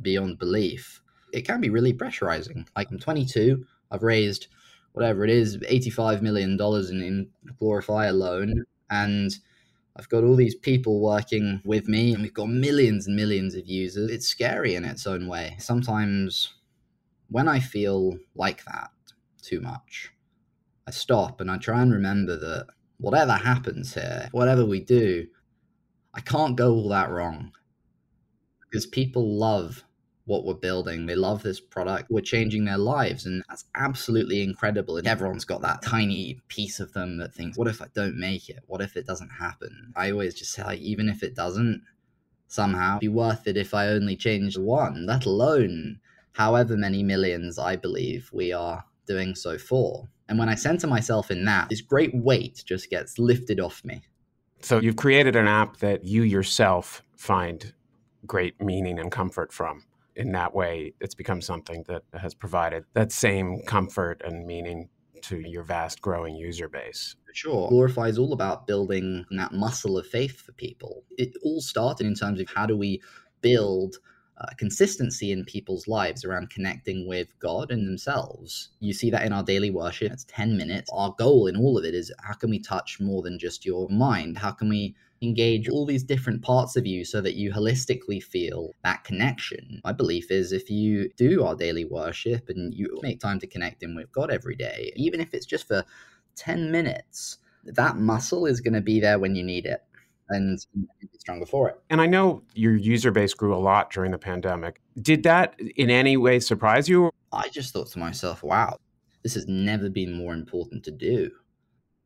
beyond 0.00 0.38
belief 0.38 1.02
it 1.34 1.46
can 1.46 1.60
be 1.60 1.68
really 1.68 1.92
pressurizing. 1.92 2.66
Like 2.76 2.90
I'm 2.90 2.98
22, 2.98 3.66
I've 3.90 4.02
raised 4.02 4.46
whatever 4.92 5.24
it 5.24 5.30
is, 5.30 5.58
85 5.66 6.22
million 6.22 6.56
dollars 6.56 6.90
in, 6.90 7.02
in 7.02 7.28
Glorify 7.58 8.06
alone, 8.06 8.64
and 8.90 9.36
I've 9.96 10.08
got 10.08 10.22
all 10.22 10.36
these 10.36 10.54
people 10.54 11.00
working 11.00 11.60
with 11.64 11.88
me, 11.88 12.12
and 12.12 12.22
we've 12.22 12.32
got 12.32 12.48
millions 12.48 13.08
and 13.08 13.16
millions 13.16 13.56
of 13.56 13.66
users. 13.66 14.10
It's 14.10 14.28
scary 14.28 14.76
in 14.76 14.84
its 14.84 15.06
own 15.06 15.26
way. 15.26 15.56
Sometimes, 15.58 16.54
when 17.28 17.48
I 17.48 17.58
feel 17.58 18.16
like 18.36 18.64
that 18.66 18.90
too 19.42 19.60
much, 19.60 20.12
I 20.86 20.92
stop 20.92 21.40
and 21.40 21.50
I 21.50 21.58
try 21.58 21.82
and 21.82 21.92
remember 21.92 22.36
that 22.36 22.66
whatever 22.98 23.32
happens 23.32 23.94
here, 23.94 24.28
whatever 24.30 24.64
we 24.64 24.80
do, 24.80 25.26
I 26.14 26.20
can't 26.20 26.56
go 26.56 26.72
all 26.72 26.88
that 26.90 27.10
wrong 27.10 27.50
because 28.60 28.86
people 28.86 29.36
love 29.36 29.84
what 30.26 30.44
we're 30.44 30.54
building. 30.54 31.06
They 31.06 31.16
love 31.16 31.42
this 31.42 31.60
product. 31.60 32.10
We're 32.10 32.20
changing 32.20 32.64
their 32.64 32.78
lives. 32.78 33.26
And 33.26 33.44
that's 33.48 33.64
absolutely 33.74 34.42
incredible. 34.42 34.96
And 34.96 35.06
everyone's 35.06 35.44
got 35.44 35.60
that 35.62 35.82
tiny 35.82 36.40
piece 36.48 36.80
of 36.80 36.92
them 36.94 37.18
that 37.18 37.34
thinks, 37.34 37.58
what 37.58 37.68
if 37.68 37.82
I 37.82 37.86
don't 37.94 38.16
make 38.16 38.48
it? 38.48 38.60
What 38.66 38.80
if 38.80 38.96
it 38.96 39.06
doesn't 39.06 39.28
happen? 39.28 39.92
I 39.96 40.10
always 40.10 40.34
just 40.34 40.52
say, 40.52 40.64
like, 40.64 40.80
even 40.80 41.08
if 41.08 41.22
it 41.22 41.34
doesn't 41.34 41.82
somehow 42.48 42.98
be 42.98 43.08
worth 43.08 43.46
it 43.46 43.56
if 43.56 43.74
I 43.74 43.88
only 43.88 44.16
change 44.16 44.56
one, 44.56 45.06
let 45.06 45.26
alone 45.26 46.00
however 46.32 46.76
many 46.76 47.02
millions 47.02 47.58
I 47.58 47.76
believe 47.76 48.30
we 48.32 48.52
are 48.52 48.84
doing 49.06 49.34
so 49.34 49.58
for. 49.58 50.08
And 50.28 50.38
when 50.38 50.48
I 50.48 50.54
center 50.54 50.86
myself 50.86 51.30
in 51.30 51.44
that, 51.44 51.68
this 51.68 51.82
great 51.82 52.14
weight 52.14 52.62
just 52.64 52.88
gets 52.88 53.18
lifted 53.18 53.60
off 53.60 53.84
me. 53.84 54.02
So 54.62 54.80
you've 54.80 54.96
created 54.96 55.36
an 55.36 55.46
app 55.46 55.76
that 55.78 56.04
you 56.04 56.22
yourself 56.22 57.02
find 57.14 57.74
great 58.26 58.58
meaning 58.62 58.98
and 58.98 59.12
comfort 59.12 59.52
from 59.52 59.84
in 60.16 60.32
that 60.32 60.54
way, 60.54 60.94
it's 61.00 61.14
become 61.14 61.40
something 61.40 61.84
that 61.88 62.02
has 62.14 62.34
provided 62.34 62.84
that 62.94 63.12
same 63.12 63.62
comfort 63.66 64.22
and 64.24 64.46
meaning 64.46 64.88
to 65.22 65.38
your 65.38 65.62
vast 65.62 66.00
growing 66.00 66.36
user 66.36 66.68
base. 66.68 67.16
Sure. 67.32 67.68
Glorify 67.68 68.08
is 68.08 68.18
all 68.18 68.32
about 68.32 68.66
building 68.66 69.24
that 69.30 69.52
muscle 69.52 69.98
of 69.98 70.06
faith 70.06 70.40
for 70.40 70.52
people. 70.52 71.02
It 71.18 71.32
all 71.42 71.60
started 71.60 72.06
in 72.06 72.14
terms 72.14 72.40
of 72.40 72.48
how 72.54 72.66
do 72.66 72.76
we 72.76 73.02
build 73.40 73.96
uh, 74.38 74.46
consistency 74.58 75.30
in 75.30 75.44
people's 75.44 75.86
lives 75.86 76.24
around 76.24 76.50
connecting 76.50 77.06
with 77.06 77.28
God 77.38 77.70
and 77.70 77.86
themselves. 77.86 78.70
You 78.80 78.92
see 78.92 79.10
that 79.10 79.24
in 79.24 79.32
our 79.32 79.44
daily 79.44 79.70
worship. 79.70 80.12
It's 80.12 80.26
10 80.28 80.56
minutes. 80.56 80.90
Our 80.92 81.14
goal 81.18 81.46
in 81.46 81.56
all 81.56 81.78
of 81.78 81.84
it 81.84 81.94
is 81.94 82.12
how 82.22 82.34
can 82.34 82.50
we 82.50 82.58
touch 82.58 82.98
more 83.00 83.22
than 83.22 83.38
just 83.38 83.64
your 83.64 83.88
mind? 83.88 84.38
How 84.38 84.50
can 84.50 84.68
we 84.68 84.94
engage 85.22 85.68
all 85.68 85.86
these 85.86 86.02
different 86.02 86.42
parts 86.42 86.76
of 86.76 86.86
you 86.86 87.04
so 87.04 87.20
that 87.20 87.34
you 87.34 87.50
holistically 87.50 88.22
feel 88.22 88.74
that 88.84 89.04
connection. 89.04 89.80
My 89.84 89.92
belief 89.92 90.30
is 90.30 90.52
if 90.52 90.68
you 90.68 91.08
do 91.16 91.44
our 91.44 91.54
daily 91.54 91.84
worship 91.84 92.48
and 92.48 92.74
you 92.74 92.98
make 93.02 93.20
time 93.20 93.38
to 93.40 93.46
connect 93.46 93.82
in 93.82 93.94
with 93.94 94.12
God 94.12 94.30
every 94.30 94.54
day, 94.54 94.92
even 94.96 95.20
if 95.20 95.32
it's 95.32 95.46
just 95.46 95.66
for 95.66 95.84
10 96.36 96.70
minutes, 96.70 97.38
that 97.64 97.96
muscle 97.96 98.46
is 98.46 98.60
going 98.60 98.74
to 98.74 98.80
be 98.80 99.00
there 99.00 99.18
when 99.18 99.34
you 99.34 99.42
need 99.42 99.64
it 99.64 99.82
and 100.30 100.58
be 101.00 101.08
stronger 101.18 101.46
for 101.46 101.68
it. 101.68 101.80
And 101.90 102.00
I 102.00 102.06
know 102.06 102.42
your 102.54 102.76
user 102.76 103.10
base 103.10 103.34
grew 103.34 103.54
a 103.54 103.58
lot 103.58 103.90
during 103.90 104.10
the 104.10 104.18
pandemic. 104.18 104.80
Did 105.00 105.22
that 105.24 105.58
in 105.76 105.90
any 105.90 106.16
way 106.16 106.40
surprise 106.40 106.88
you? 106.88 107.10
I 107.32 107.48
just 107.48 107.72
thought 107.72 107.88
to 107.88 107.98
myself, 107.98 108.42
wow, 108.42 108.78
this 109.22 109.34
has 109.34 109.46
never 109.46 109.90
been 109.90 110.12
more 110.12 110.34
important 110.34 110.84
to 110.84 110.90
do 110.90 111.30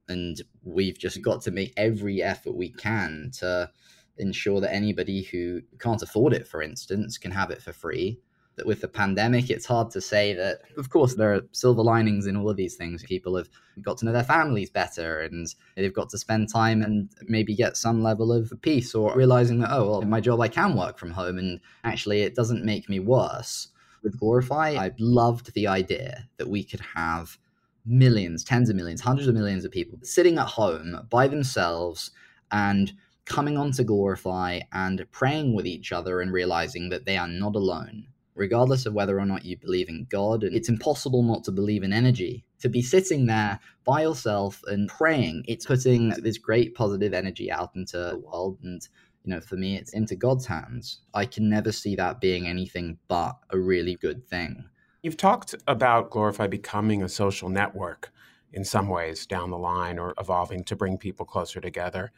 and 0.09 0.41
we've 0.63 0.99
just 0.99 1.23
got 1.23 1.43
to 1.43 1.51
make 1.51 1.73
every 1.77 2.23
effort 2.23 2.55
we 2.55 2.71
can 2.71 3.31
to 3.39 3.71
ensure 4.17 4.61
that 4.61 4.75
anybody 4.75 5.23
who 5.23 5.61
can't 5.79 6.03
afford 6.03 6.33
it, 6.33 6.47
for 6.47 6.63
instance, 6.63 7.19
can 7.19 7.31
have 7.31 7.51
it 7.51 7.63
for 7.63 7.73
free. 7.73 8.19
With 8.65 8.81
the 8.81 8.89
pandemic, 8.89 9.51
it's 9.51 9.67
hard 9.67 9.91
to 9.93 10.01
say 10.01 10.35
that. 10.35 10.61
Of 10.77 10.91
course, 10.91 11.15
there 11.15 11.35
are 11.35 11.43
silver 11.53 11.83
linings 11.83 12.27
in 12.27 12.37
all 12.37 12.51
of 12.51 12.57
these 12.57 12.77
things. 12.77 13.03
People 13.03 13.37
have 13.37 13.49
got 13.83 13.99
to 13.99 14.05
know 14.05 14.13
their 14.13 14.25
families 14.25 14.71
better, 14.71 15.21
and 15.21 15.47
they've 15.77 15.93
got 15.93 16.09
to 16.11 16.19
spend 16.19 16.49
time 16.49 16.83
and 16.83 17.11
maybe 17.27 17.55
get 17.55 17.77
some 17.77 18.03
level 18.03 18.33
of 18.33 18.53
peace, 18.63 18.95
or 18.95 19.17
realizing 19.17 19.61
that 19.61 19.73
oh, 19.73 19.91
well, 19.91 20.01
in 20.01 20.11
my 20.11 20.21
job 20.21 20.41
I 20.41 20.49
can 20.49 20.77
work 20.77 20.99
from 20.99 21.13
home, 21.13 21.39
and 21.39 21.61
actually 21.85 22.23
it 22.23 22.35
doesn't 22.35 22.65
make 22.65 22.89
me 22.89 22.99
worse. 23.01 23.69
With 24.03 24.19
Glorify, 24.19 24.77
I 24.79 24.93
loved 24.99 25.55
the 25.55 25.67
idea 25.67 26.29
that 26.37 26.49
we 26.49 26.63
could 26.63 26.81
have 26.95 27.37
millions, 27.85 28.45
tens 28.45 28.69
of 28.69 28.77
millions, 28.77 29.01
hundreds 29.01 29.29
of 29.29 29.35
millions 29.35 29.65
of 29.65 29.73
people 29.73 29.99
sitting 30.03 30.39
at 30.39 30.47
home 30.47 31.07
by 31.11 31.27
themselves 31.27 32.11
and 32.53 32.93
coming 33.25 33.59
on 33.59 33.73
to 33.73 33.85
Glorify 33.85 34.61
and 34.73 35.05
praying 35.11 35.55
with 35.55 35.67
each 35.67 35.93
other 35.93 36.21
and 36.21 36.33
realizing 36.33 36.89
that 36.91 37.05
they 37.05 37.17
are 37.17 37.29
not 37.29 37.57
alone. 37.57 38.07
Regardless 38.39 38.87
of 38.87 38.95
whether 38.95 39.19
or 39.19 39.27
not 39.27 39.45
you 39.45 39.57
believe 39.57 39.89
in 39.89 40.07
God, 40.09 40.45
and 40.45 40.55
it's 40.55 40.69
impossible 40.69 41.25
not 41.25 41.43
to 41.45 41.51
believe 41.51 41.83
in 41.83 41.93
energy. 41.93 42.45
To 42.61 42.69
be 42.69 42.83
sitting 42.83 43.27
there 43.27 43.59
by 43.85 44.03
yourself 44.03 44.63
and 44.69 44.89
praying, 44.89 45.45
it's 45.49 45.67
putting 45.67 46.11
this 46.11 46.39
great 46.39 46.77
positive 46.77 47.13
energy 47.13 47.51
out 47.51 47.73
into 47.75 47.99
the 47.99 48.19
world. 48.19 48.59
And, 48.63 48.81
you 49.25 49.35
know, 49.35 49.41
for 49.41 49.57
me, 49.57 49.77
it's 49.77 49.93
into 49.93 50.15
God's 50.15 50.47
hands. 50.47 51.01
I 51.15 51.27
can 51.27 51.51
never 51.51 51.73
see 51.73 51.97
that 51.97 52.21
being 52.21 52.47
anything 52.47 52.99
but 53.09 53.37
a 53.51 53.59
really 53.59 53.97
good 53.97 54.25
thing. 54.29 54.65
You've 55.03 55.17
talked 55.17 55.57
about 55.67 56.11
Glorify 56.11 56.47
becoming 56.47 57.03
a 57.03 57.09
social 57.09 57.49
network 57.49 58.13
in 58.53 58.65
some 58.65 58.87
ways 58.89 59.27
down 59.27 59.51
the 59.51 59.59
line 59.59 59.99
or 59.99 60.15
evolving 60.21 60.63
to 60.65 60.77
bring 60.77 60.97
people 60.97 61.27
closer 61.27 61.61
together. 61.61 62.13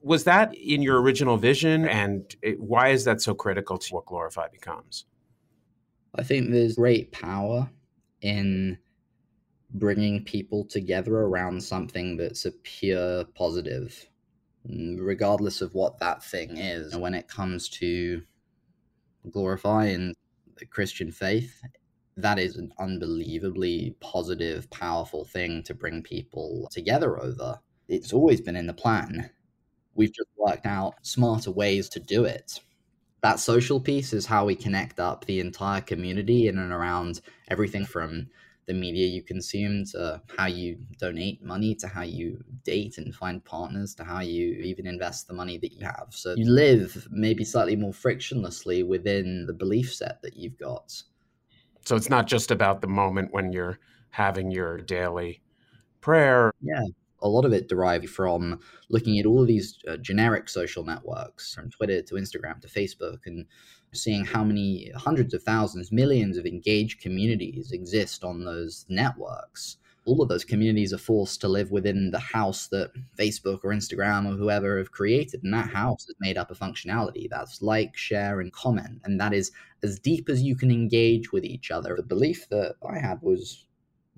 Was 0.00 0.24
that 0.24 0.54
in 0.54 0.80
your 0.80 1.02
original 1.02 1.36
vision? 1.36 1.86
And 1.86 2.34
it, 2.40 2.58
why 2.60 2.88
is 2.88 3.04
that 3.04 3.20
so 3.20 3.34
critical 3.34 3.76
to 3.76 3.94
what 3.94 4.06
Glorify 4.06 4.48
becomes? 4.48 5.04
I 6.16 6.22
think 6.22 6.50
there's 6.50 6.76
great 6.76 7.12
power 7.12 7.70
in 8.22 8.78
bringing 9.74 10.24
people 10.24 10.64
together 10.64 11.14
around 11.14 11.62
something 11.62 12.16
that's 12.16 12.46
a 12.46 12.52
pure 12.52 13.24
positive, 13.34 14.08
regardless 14.64 15.60
of 15.60 15.74
what 15.74 15.98
that 15.98 16.24
thing 16.24 16.56
is. 16.56 16.92
And 16.92 17.02
when 17.02 17.14
it 17.14 17.28
comes 17.28 17.68
to 17.70 18.22
glorifying 19.30 20.14
the 20.56 20.66
Christian 20.66 21.12
faith, 21.12 21.60
that 22.16 22.38
is 22.38 22.56
an 22.56 22.72
unbelievably 22.78 23.96
positive, 24.00 24.70
powerful 24.70 25.24
thing 25.24 25.62
to 25.64 25.74
bring 25.74 26.02
people 26.02 26.68
together 26.70 27.20
over. 27.20 27.60
It's 27.88 28.12
always 28.12 28.40
been 28.40 28.56
in 28.56 28.66
the 28.66 28.72
plan. 28.72 29.30
We've 29.94 30.14
just 30.14 30.30
worked 30.38 30.66
out 30.66 30.94
smarter 31.02 31.50
ways 31.50 31.88
to 31.90 32.00
do 32.00 32.24
it. 32.24 32.60
That 33.22 33.40
social 33.40 33.80
piece 33.80 34.12
is 34.12 34.26
how 34.26 34.44
we 34.44 34.54
connect 34.54 35.00
up 35.00 35.24
the 35.24 35.40
entire 35.40 35.80
community 35.80 36.48
in 36.48 36.58
and 36.58 36.72
around 36.72 37.20
everything 37.48 37.84
from 37.84 38.28
the 38.66 38.74
media 38.74 39.06
you 39.06 39.22
consume 39.22 39.84
to 39.84 40.20
how 40.36 40.46
you 40.46 40.76
donate 40.98 41.42
money 41.42 41.74
to 41.76 41.86
how 41.86 42.02
you 42.02 42.42
date 42.64 42.98
and 42.98 43.14
find 43.14 43.44
partners 43.44 43.94
to 43.94 44.04
how 44.04 44.20
you 44.20 44.54
even 44.54 44.86
invest 44.86 45.28
the 45.28 45.34
money 45.34 45.56
that 45.56 45.72
you 45.72 45.84
have. 45.84 46.08
So 46.10 46.34
you 46.36 46.50
live 46.50 47.06
maybe 47.10 47.44
slightly 47.44 47.76
more 47.76 47.92
frictionlessly 47.92 48.86
within 48.86 49.46
the 49.46 49.52
belief 49.52 49.94
set 49.94 50.20
that 50.22 50.36
you've 50.36 50.58
got. 50.58 50.92
So 51.84 51.94
it's 51.94 52.10
not 52.10 52.26
just 52.26 52.50
about 52.50 52.80
the 52.80 52.88
moment 52.88 53.32
when 53.32 53.52
you're 53.52 53.78
having 54.10 54.50
your 54.50 54.78
daily 54.78 55.42
prayer. 56.00 56.52
Yeah. 56.60 56.82
A 57.22 57.28
lot 57.28 57.44
of 57.44 57.52
it 57.52 57.68
derived 57.68 58.08
from 58.08 58.60
looking 58.88 59.18
at 59.18 59.26
all 59.26 59.42
of 59.42 59.48
these 59.48 59.78
uh, 59.88 59.96
generic 59.96 60.48
social 60.48 60.84
networks, 60.84 61.54
from 61.54 61.70
Twitter 61.70 62.02
to 62.02 62.14
Instagram 62.14 62.60
to 62.60 62.68
Facebook, 62.68 63.20
and 63.26 63.46
seeing 63.92 64.24
how 64.24 64.44
many 64.44 64.90
hundreds 64.94 65.32
of 65.32 65.42
thousands, 65.42 65.90
millions 65.90 66.36
of 66.36 66.46
engaged 66.46 67.00
communities 67.00 67.72
exist 67.72 68.24
on 68.24 68.44
those 68.44 68.84
networks 68.88 69.78
all 70.06 70.22
of 70.22 70.28
those 70.28 70.44
communities 70.44 70.92
are 70.92 70.98
forced 70.98 71.40
to 71.40 71.48
live 71.48 71.72
within 71.72 72.12
the 72.12 72.18
house 72.18 72.68
that 72.68 72.92
Facebook 73.18 73.60
or 73.64 73.72
Instagram 73.72 74.24
or 74.24 74.36
whoever 74.36 74.78
have 74.78 74.92
created. 74.92 75.42
And 75.42 75.52
that 75.52 75.68
house 75.68 76.08
is 76.08 76.14
made 76.20 76.38
up 76.38 76.50
of 76.50 76.58
functionality. 76.58 77.28
That's 77.28 77.60
like, 77.60 77.96
share, 77.96 78.40
and 78.40 78.52
comment. 78.52 79.00
And 79.04 79.20
that 79.20 79.34
is 79.34 79.50
as 79.82 79.98
deep 79.98 80.28
as 80.28 80.42
you 80.42 80.54
can 80.54 80.70
engage 80.70 81.32
with 81.32 81.44
each 81.44 81.72
other. 81.72 81.96
The 81.96 82.04
belief 82.04 82.48
that 82.50 82.76
I 82.88 82.98
had 83.00 83.20
was, 83.20 83.66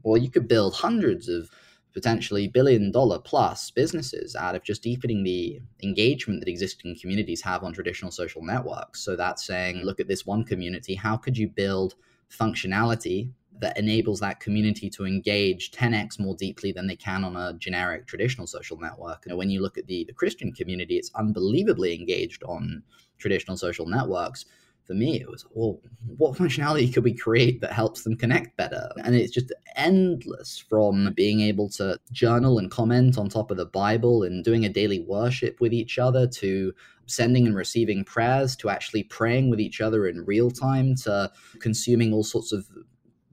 well, 0.03 0.19
you 0.19 0.31
could 0.31 0.47
build 0.47 0.75
hundreds 0.75 1.29
of 1.29 1.51
potentially 1.95 2.49
billion 2.49 2.93
dollar 2.93 3.19
plus 3.19 3.71
businesses 3.71 4.37
out 4.37 4.55
of 4.55 4.63
just 4.63 4.83
deepening 4.83 5.25
the 5.25 5.61
engagement 5.83 6.41
that 6.41 6.49
existing 6.49 6.97
communities 7.01 7.43
have 7.43 7.65
on 7.65 7.73
traditional 7.73 8.11
social 8.11 8.43
networks. 8.43 9.01
So 9.01 9.17
that's 9.17 9.45
saying, 9.45 9.81
hmm. 9.81 9.87
look 9.87 10.01
at 10.01 10.09
this 10.09 10.27
one 10.27 10.45
community. 10.45 10.95
How 10.95 11.17
could 11.17 11.37
you 11.37 11.49
build 11.49 11.95
functionality 12.31 13.31
that 13.61 13.77
enables 13.77 14.21
that 14.21 14.41
community 14.41 14.89
to 14.89 15.05
engage 15.05 15.73
10x 15.73 16.21
more 16.21 16.35
deeply 16.35 16.73
than 16.73 16.87
they 16.87 16.97
can 16.97 17.25
on 17.25 17.37
a 17.37 17.55
generic 17.55 18.07
traditional 18.07 18.47
social 18.47 18.79
network. 18.79 19.25
And 19.27 19.37
when 19.37 19.51
you 19.51 19.61
look 19.61 19.77
at 19.77 19.87
the, 19.87 20.05
the 20.05 20.13
Christian 20.13 20.53
community, 20.53 20.97
it's 20.97 21.11
unbelievably 21.15 21.95
engaged 21.95 22.43
on 22.45 22.83
traditional 23.19 23.57
social 23.57 23.87
networks. 23.87 24.45
For 24.89 24.95
me, 24.95 25.21
it 25.21 25.29
was, 25.29 25.45
well, 25.51 25.83
what 26.17 26.39
functionality 26.39 26.93
could 26.93 27.05
we 27.05 27.13
create 27.13 27.61
that 27.61 27.73
helps 27.73 28.05
them 28.05 28.17
connect 28.17 28.57
better? 28.57 28.89
And 29.05 29.15
it's 29.15 29.35
just 29.35 29.53
endless 29.77 30.65
from 30.67 31.13
being 31.13 31.43
able 31.43 31.69
to 31.73 32.01
journal 32.11 32.59
and 32.59 32.71
comment 32.71 33.19
on 33.19 33.29
top 33.29 33.51
of 33.51 33.59
the 33.59 33.67
Bible 33.67 34.23
and 34.23 34.43
doing 34.43 34.65
a 34.65 34.71
daily 34.71 35.01
worship 35.01 35.61
with 35.61 35.75
each 35.75 35.99
other 35.99 36.27
to 36.27 36.73
sending 37.05 37.47
and 37.47 37.55
receiving 37.55 38.03
prayers 38.03 38.57
to 38.57 38.71
actually 38.71 39.03
praying 39.03 39.51
with 39.51 39.61
each 39.61 39.83
other 39.83 40.09
in 40.09 40.25
real 40.25 40.51
time 40.51 40.95
to 41.03 41.31
consuming 41.61 42.15
all 42.15 42.25
sorts 42.25 42.51
of 42.51 42.67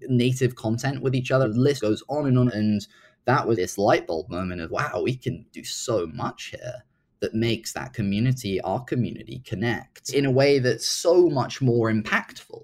native 0.01 0.55
content 0.55 1.01
with 1.01 1.15
each 1.15 1.31
other. 1.31 1.47
The 1.47 1.57
list 1.57 1.81
goes 1.81 2.03
on 2.09 2.27
and 2.27 2.37
on. 2.37 2.49
And 2.49 2.85
that 3.23 3.47
was 3.47 3.55
this 3.55 3.77
light 3.77 4.07
bulb 4.07 4.29
moment 4.29 4.59
of, 4.59 4.71
wow, 4.71 5.01
we 5.01 5.15
can 5.15 5.45
do 5.53 5.63
so 5.63 6.05
much 6.07 6.47
here 6.47 6.83
that 7.19 7.33
makes 7.33 7.73
that 7.73 7.93
community, 7.93 8.61
our 8.61 8.83
community, 8.83 9.41
connect 9.45 10.13
in 10.13 10.25
a 10.25 10.31
way 10.31 10.59
that's 10.59 10.87
so 10.87 11.29
much 11.29 11.61
more 11.61 11.91
impactful. 11.91 12.63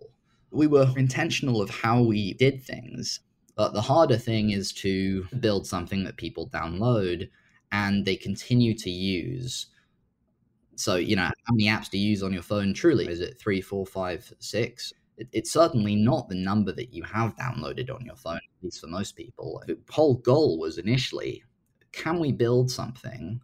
We 0.52 0.68
were 0.68 0.94
intentional 0.98 1.62
of 1.62 1.70
how 1.70 2.02
we 2.02 2.34
did 2.34 2.62
things, 2.62 3.22
but 3.56 3.74
the 3.74 3.82
harder 3.82 4.18
thing 4.18 4.52
is 4.52 4.74
to 4.74 5.24
build 5.40 5.66
something 5.66 6.04
that 6.04 6.18
people 6.18 6.50
download 6.50 7.30
and 7.72 8.06
they 8.06 8.16
continue 8.16 8.74
to 8.78 8.90
use. 8.90 9.68
So, 10.76 10.96
you 10.96 11.16
know, 11.16 11.24
how 11.24 11.54
many 11.54 11.70
apps 11.70 11.90
do 11.90 11.98
you 11.98 12.10
use 12.10 12.24
on 12.24 12.34
your 12.34 12.42
phone 12.42 12.74
truly? 12.74 13.08
Is 13.08 13.22
it 13.22 13.40
three, 13.40 13.62
four, 13.62 13.86
five, 13.86 14.32
six? 14.40 14.94
it's 15.32 15.52
certainly 15.52 15.96
not 15.96 16.30
the 16.30 16.36
number 16.36 16.72
that 16.72 16.94
you 16.94 17.04
have 17.04 17.36
downloaded 17.36 17.94
on 17.94 18.06
your 18.06 18.16
phone, 18.16 18.38
at 18.38 18.64
least 18.64 18.82
for 18.82 18.88
most 18.88 19.16
people. 19.16 19.62
The 19.68 19.78
whole 19.90 20.16
goal 20.16 20.60
was 20.60 20.78
initially 20.78 21.44
can 21.92 22.20
we 22.20 22.32
build 22.32 22.72
something 22.72 23.42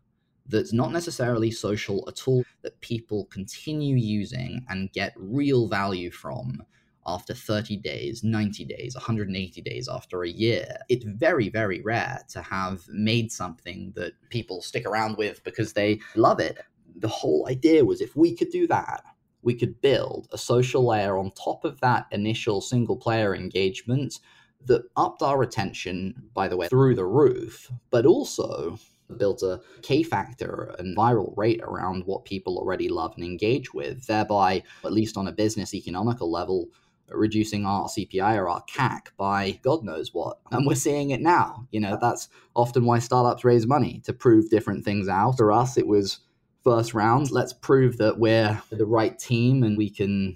that's 0.48 0.74
not 0.74 0.92
necessarily 0.92 1.51
social 1.51 2.04
at 2.08 2.27
all, 2.27 2.44
that 2.62 2.80
people 2.82 3.25
continue 3.25 3.96
using 3.96 4.66
and 4.70 4.92
get 4.94 5.13
real 5.18 5.68
value 5.68 6.12
from 6.12 6.63
after 7.06 7.34
30 7.34 7.77
days, 7.77 8.24
90 8.24 8.66
days, 8.66 8.94
180 8.96 9.62
days, 9.62 9.88
after 9.88 10.24
a 10.24 10.30
year. 10.30 10.77
It's 10.89 11.06
very, 11.06 11.50
very 11.50 11.82
rare 11.82 12.22
to 12.30 12.42
have 12.42 12.82
made 12.89 13.32
something 13.32 13.94
that 13.96 14.13
people 14.30 14.62
stick 14.62 14.86
around 14.86 15.18
with 15.18 15.44
because 15.44 15.74
they 15.74 16.01
love 16.16 16.39
it. 16.39 16.60
The 16.98 17.08
whole 17.08 17.48
idea 17.50 17.86
was 17.86 18.01
if 18.01 18.16
we 18.16 18.36
could 18.36 18.50
do 18.50 18.68
that, 18.68 19.04
we 19.42 19.54
could 19.54 19.80
build 19.82 20.27
a 20.34 20.38
social 20.38 20.86
layer 20.86 21.18
on 21.18 21.32
top 21.32 21.63
of 21.63 21.80
that 21.80 22.08
initial 22.12 22.60
single 22.60 22.98
player 22.98 23.34
engagement 23.34 24.20
that 24.66 24.84
upped 24.98 25.22
our 25.22 25.38
retention, 25.38 26.13
by 26.34 26.50
the 26.50 26.58
way, 26.58 26.68
through 26.68 26.96
the 26.96 27.06
roof, 27.06 27.72
but 27.89 28.06
also 28.06 28.77
built 29.15 29.41
a 29.43 29.61
K 29.81 30.03
factor 30.03 30.75
and 30.79 30.97
viral 30.97 31.35
rate 31.37 31.61
around 31.63 32.03
what 32.05 32.25
people 32.25 32.57
already 32.57 32.89
love 32.89 33.13
and 33.15 33.23
engage 33.23 33.73
with, 33.73 34.05
thereby, 34.07 34.63
at 34.83 34.93
least 34.93 35.17
on 35.17 35.27
a 35.27 35.31
business 35.31 35.73
economical 35.73 36.31
level, 36.31 36.67
reducing 37.09 37.65
our 37.65 37.87
CPI 37.87 38.35
or 38.35 38.49
our 38.49 38.63
CAC 38.65 39.07
by 39.17 39.59
God 39.63 39.83
knows 39.83 40.13
what. 40.13 40.39
And 40.51 40.67
we're 40.67 40.75
seeing 40.75 41.11
it 41.11 41.21
now. 41.21 41.67
You 41.71 41.79
know, 41.79 41.97
that's 41.99 42.27
often 42.55 42.85
why 42.85 42.99
startups 42.99 43.45
raise 43.45 43.65
money 43.65 44.01
to 44.05 44.13
prove 44.13 44.49
different 44.49 44.83
things 44.83 45.07
out. 45.07 45.37
For 45.37 45.51
us, 45.51 45.77
it 45.77 45.87
was 45.87 46.19
first 46.63 46.93
round. 46.93 47.31
Let's 47.31 47.53
prove 47.53 47.97
that 47.97 48.19
we're 48.19 48.61
the 48.71 48.85
right 48.85 49.17
team 49.17 49.63
and 49.63 49.77
we 49.77 49.89
can 49.89 50.35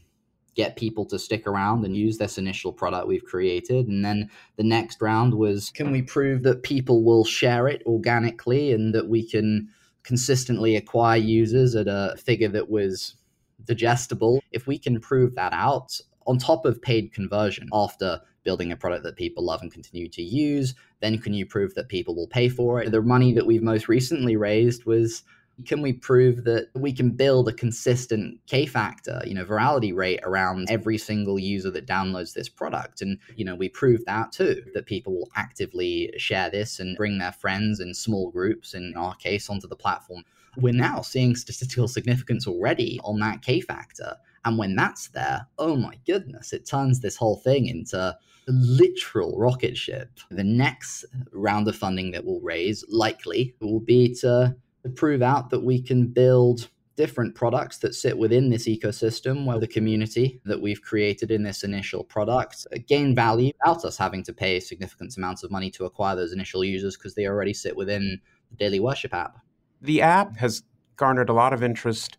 get 0.55 0.75
people 0.75 1.05
to 1.05 1.17
stick 1.17 1.47
around 1.47 1.85
and 1.85 1.95
use 1.95 2.17
this 2.17 2.37
initial 2.37 2.73
product 2.73 3.07
we've 3.07 3.23
created. 3.23 3.87
And 3.87 4.03
then 4.03 4.29
the 4.57 4.63
next 4.63 5.01
round 5.01 5.33
was 5.33 5.71
can 5.73 5.91
we 5.91 6.01
prove 6.01 6.43
that 6.43 6.63
people 6.63 7.03
will 7.03 7.23
share 7.23 7.67
it 7.67 7.81
organically 7.85 8.71
and 8.71 8.93
that 8.93 9.07
we 9.07 9.27
can 9.27 9.69
consistently 10.03 10.75
acquire 10.75 11.17
users 11.17 11.75
at 11.75 11.87
a 11.87 12.15
figure 12.17 12.49
that 12.49 12.69
was 12.69 13.15
digestible? 13.63 14.41
If 14.51 14.67
we 14.67 14.77
can 14.77 14.99
prove 14.99 15.35
that 15.35 15.53
out 15.53 15.99
on 16.27 16.37
top 16.37 16.65
of 16.65 16.81
paid 16.81 17.13
conversion 17.13 17.69
after 17.73 18.19
building 18.43 18.71
a 18.71 18.75
product 18.75 19.03
that 19.03 19.15
people 19.15 19.45
love 19.45 19.61
and 19.61 19.71
continue 19.71 20.09
to 20.09 20.21
use, 20.21 20.73
then 20.99 21.17
can 21.17 21.33
you 21.33 21.45
prove 21.45 21.73
that 21.75 21.89
people 21.89 22.15
will 22.15 22.27
pay 22.27 22.49
for 22.49 22.81
it? 22.81 22.91
The 22.91 23.01
money 23.01 23.33
that 23.33 23.45
we've 23.45 23.63
most 23.63 23.87
recently 23.87 24.35
raised 24.35 24.85
was 24.85 25.23
can 25.65 25.81
we 25.81 25.93
prove 25.93 26.43
that 26.45 26.69
we 26.73 26.91
can 26.91 27.11
build 27.11 27.47
a 27.47 27.53
consistent 27.53 28.39
K 28.47 28.65
factor, 28.65 29.21
you 29.25 29.33
know, 29.33 29.45
virality 29.45 29.93
rate 29.93 30.19
around 30.23 30.69
every 30.69 30.97
single 30.97 31.37
user 31.37 31.69
that 31.71 31.85
downloads 31.87 32.33
this 32.33 32.49
product? 32.49 33.01
And, 33.01 33.19
you 33.35 33.45
know, 33.45 33.55
we 33.55 33.69
prove 33.69 34.03
that 34.05 34.31
too, 34.31 34.63
that 34.73 34.85
people 34.85 35.13
will 35.13 35.29
actively 35.35 36.13
share 36.17 36.49
this 36.49 36.79
and 36.79 36.97
bring 36.97 37.17
their 37.17 37.31
friends 37.31 37.79
in 37.79 37.93
small 37.93 38.31
groups, 38.31 38.73
in 38.73 38.93
our 38.97 39.15
case, 39.15 39.49
onto 39.49 39.67
the 39.67 39.75
platform. 39.75 40.23
We're 40.57 40.73
now 40.73 41.01
seeing 41.01 41.35
statistical 41.35 41.87
significance 41.87 42.47
already 42.47 42.99
on 43.03 43.19
that 43.19 43.41
K 43.41 43.61
factor. 43.61 44.15
And 44.43 44.57
when 44.57 44.75
that's 44.75 45.09
there, 45.09 45.47
oh 45.59 45.75
my 45.75 45.99
goodness, 46.05 46.51
it 46.51 46.65
turns 46.65 46.99
this 46.99 47.15
whole 47.15 47.37
thing 47.37 47.67
into 47.67 47.97
a 47.97 48.17
literal 48.47 49.37
rocket 49.37 49.77
ship. 49.77 50.09
The 50.31 50.43
next 50.43 51.05
round 51.31 51.67
of 51.67 51.75
funding 51.75 52.11
that 52.11 52.25
we'll 52.25 52.41
raise 52.41 52.83
likely 52.89 53.55
will 53.61 53.79
be 53.79 54.15
to 54.15 54.55
to 54.83 54.89
prove 54.89 55.21
out 55.21 55.49
that 55.49 55.63
we 55.63 55.81
can 55.81 56.07
build 56.07 56.69
different 56.97 57.33
products 57.33 57.77
that 57.79 57.95
sit 57.95 58.17
within 58.17 58.49
this 58.49 58.67
ecosystem 58.67 59.45
where 59.45 59.59
the 59.59 59.67
community 59.67 60.41
that 60.45 60.61
we've 60.61 60.81
created 60.81 61.31
in 61.31 61.41
this 61.41 61.63
initial 61.63 62.03
product 62.03 62.67
gain 62.87 63.15
value 63.15 63.51
without 63.63 63.83
us 63.85 63.97
having 63.97 64.23
to 64.23 64.33
pay 64.33 64.59
significant 64.59 65.15
amounts 65.17 65.41
of 65.43 65.49
money 65.49 65.71
to 65.71 65.85
acquire 65.85 66.15
those 66.15 66.33
initial 66.33 66.63
users 66.63 66.97
because 66.97 67.15
they 67.15 67.25
already 67.25 67.53
sit 67.53 67.75
within 67.75 68.19
the 68.49 68.57
daily 68.57 68.79
worship 68.79 69.13
app. 69.13 69.37
The 69.81 70.01
app 70.01 70.37
has 70.37 70.63
garnered 70.95 71.29
a 71.29 71.33
lot 71.33 71.53
of 71.53 71.63
interest 71.63 72.17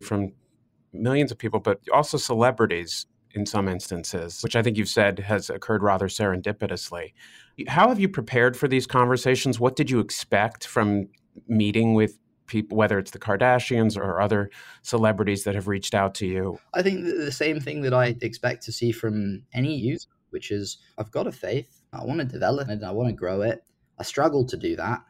from 0.00 0.32
millions 0.92 1.32
of 1.32 1.38
people, 1.38 1.58
but 1.58 1.80
also 1.92 2.16
celebrities 2.18 3.06
in 3.34 3.46
some 3.46 3.66
instances, 3.66 4.42
which 4.42 4.54
I 4.54 4.62
think 4.62 4.76
you've 4.76 4.88
said 4.88 5.18
has 5.20 5.48
occurred 5.48 5.82
rather 5.82 6.06
serendipitously. 6.06 7.14
How 7.66 7.88
have 7.88 7.98
you 7.98 8.08
prepared 8.08 8.56
for 8.56 8.68
these 8.68 8.86
conversations? 8.86 9.58
What 9.58 9.74
did 9.74 9.90
you 9.90 10.00
expect 10.00 10.66
from 10.66 11.08
meeting 11.48 11.94
with 11.94 12.18
people, 12.46 12.76
whether 12.76 12.98
it's 12.98 13.10
the 13.10 13.18
Kardashians 13.18 13.96
or 13.96 14.20
other 14.20 14.50
celebrities 14.82 15.44
that 15.44 15.54
have 15.54 15.68
reached 15.68 15.94
out 15.94 16.14
to 16.16 16.26
you? 16.26 16.58
I 16.74 16.82
think 16.82 17.04
the 17.04 17.32
same 17.32 17.60
thing 17.60 17.82
that 17.82 17.94
I 17.94 18.16
expect 18.20 18.62
to 18.64 18.72
see 18.72 18.92
from 18.92 19.44
any 19.52 19.74
user, 19.74 20.08
which 20.30 20.50
is 20.50 20.78
I've 20.98 21.10
got 21.10 21.26
a 21.26 21.32
faith, 21.32 21.82
I 21.92 22.04
want 22.04 22.20
to 22.20 22.24
develop 22.24 22.68
it, 22.68 22.82
I 22.82 22.90
want 22.90 23.08
to 23.08 23.14
grow 23.14 23.42
it. 23.42 23.64
I 23.98 24.02
struggle 24.02 24.44
to 24.46 24.56
do 24.56 24.76
that. 24.76 25.00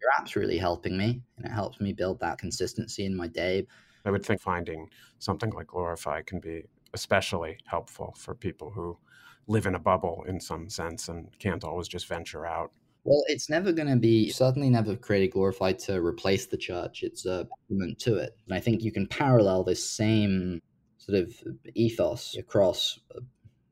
Your 0.00 0.10
app's 0.18 0.36
really 0.36 0.58
helping 0.58 0.96
me, 0.96 1.22
and 1.36 1.46
it 1.46 1.52
helps 1.52 1.80
me 1.80 1.92
build 1.92 2.20
that 2.20 2.38
consistency 2.38 3.04
in 3.04 3.14
my 3.14 3.26
day. 3.26 3.66
I 4.04 4.10
would 4.10 4.24
think 4.24 4.40
finding 4.40 4.88
something 5.18 5.50
like 5.50 5.68
Glorify 5.68 6.22
can 6.22 6.40
be 6.40 6.64
especially 6.94 7.58
helpful 7.66 8.14
for 8.18 8.34
people 8.34 8.70
who 8.70 8.96
live 9.46 9.66
in 9.66 9.74
a 9.74 9.78
bubble 9.78 10.24
in 10.26 10.40
some 10.40 10.68
sense 10.68 11.08
and 11.08 11.28
can't 11.38 11.64
always 11.64 11.88
just 11.88 12.06
venture 12.06 12.46
out. 12.46 12.72
Well, 13.04 13.24
it's 13.28 13.48
never 13.48 13.72
going 13.72 13.88
to 13.88 13.96
be, 13.96 14.30
certainly 14.30 14.68
never 14.68 14.94
created 14.94 15.32
glorified 15.32 15.78
to 15.80 16.00
replace 16.00 16.46
the 16.46 16.56
church. 16.56 17.02
It's 17.02 17.24
a 17.24 17.48
complement 17.48 17.98
to 18.00 18.16
it. 18.16 18.36
And 18.46 18.54
I 18.54 18.60
think 18.60 18.82
you 18.82 18.92
can 18.92 19.06
parallel 19.06 19.64
this 19.64 19.84
same 19.88 20.60
sort 20.98 21.18
of 21.18 21.34
ethos 21.74 22.36
across 22.36 23.00
uh, 23.16 23.20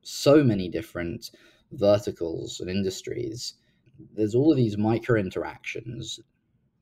so 0.01 0.43
many 0.43 0.67
different 0.67 1.31
verticals 1.71 2.59
and 2.59 2.69
industries. 2.69 3.53
There's 4.15 4.33
all 4.33 4.51
of 4.51 4.57
these 4.57 4.77
micro 4.77 5.19
interactions 5.19 6.19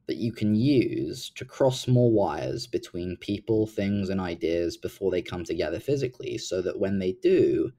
that 0.08 0.16
you 0.16 0.32
can 0.32 0.56
use 0.56 1.30
to 1.32 1.44
cross 1.44 1.86
more 1.86 2.10
wires 2.10 2.66
between 2.66 3.18
people, 3.18 3.68
things, 3.68 4.10
and 4.10 4.22
ideas 4.22 4.77
before 4.77 5.12
they 5.12 5.22
come 5.22 5.44
together 5.44 5.82
physically, 5.82 6.38
so 6.38 6.62
that 6.62 6.80
when 6.80 7.00
they 7.00 7.12
do, 7.22 7.72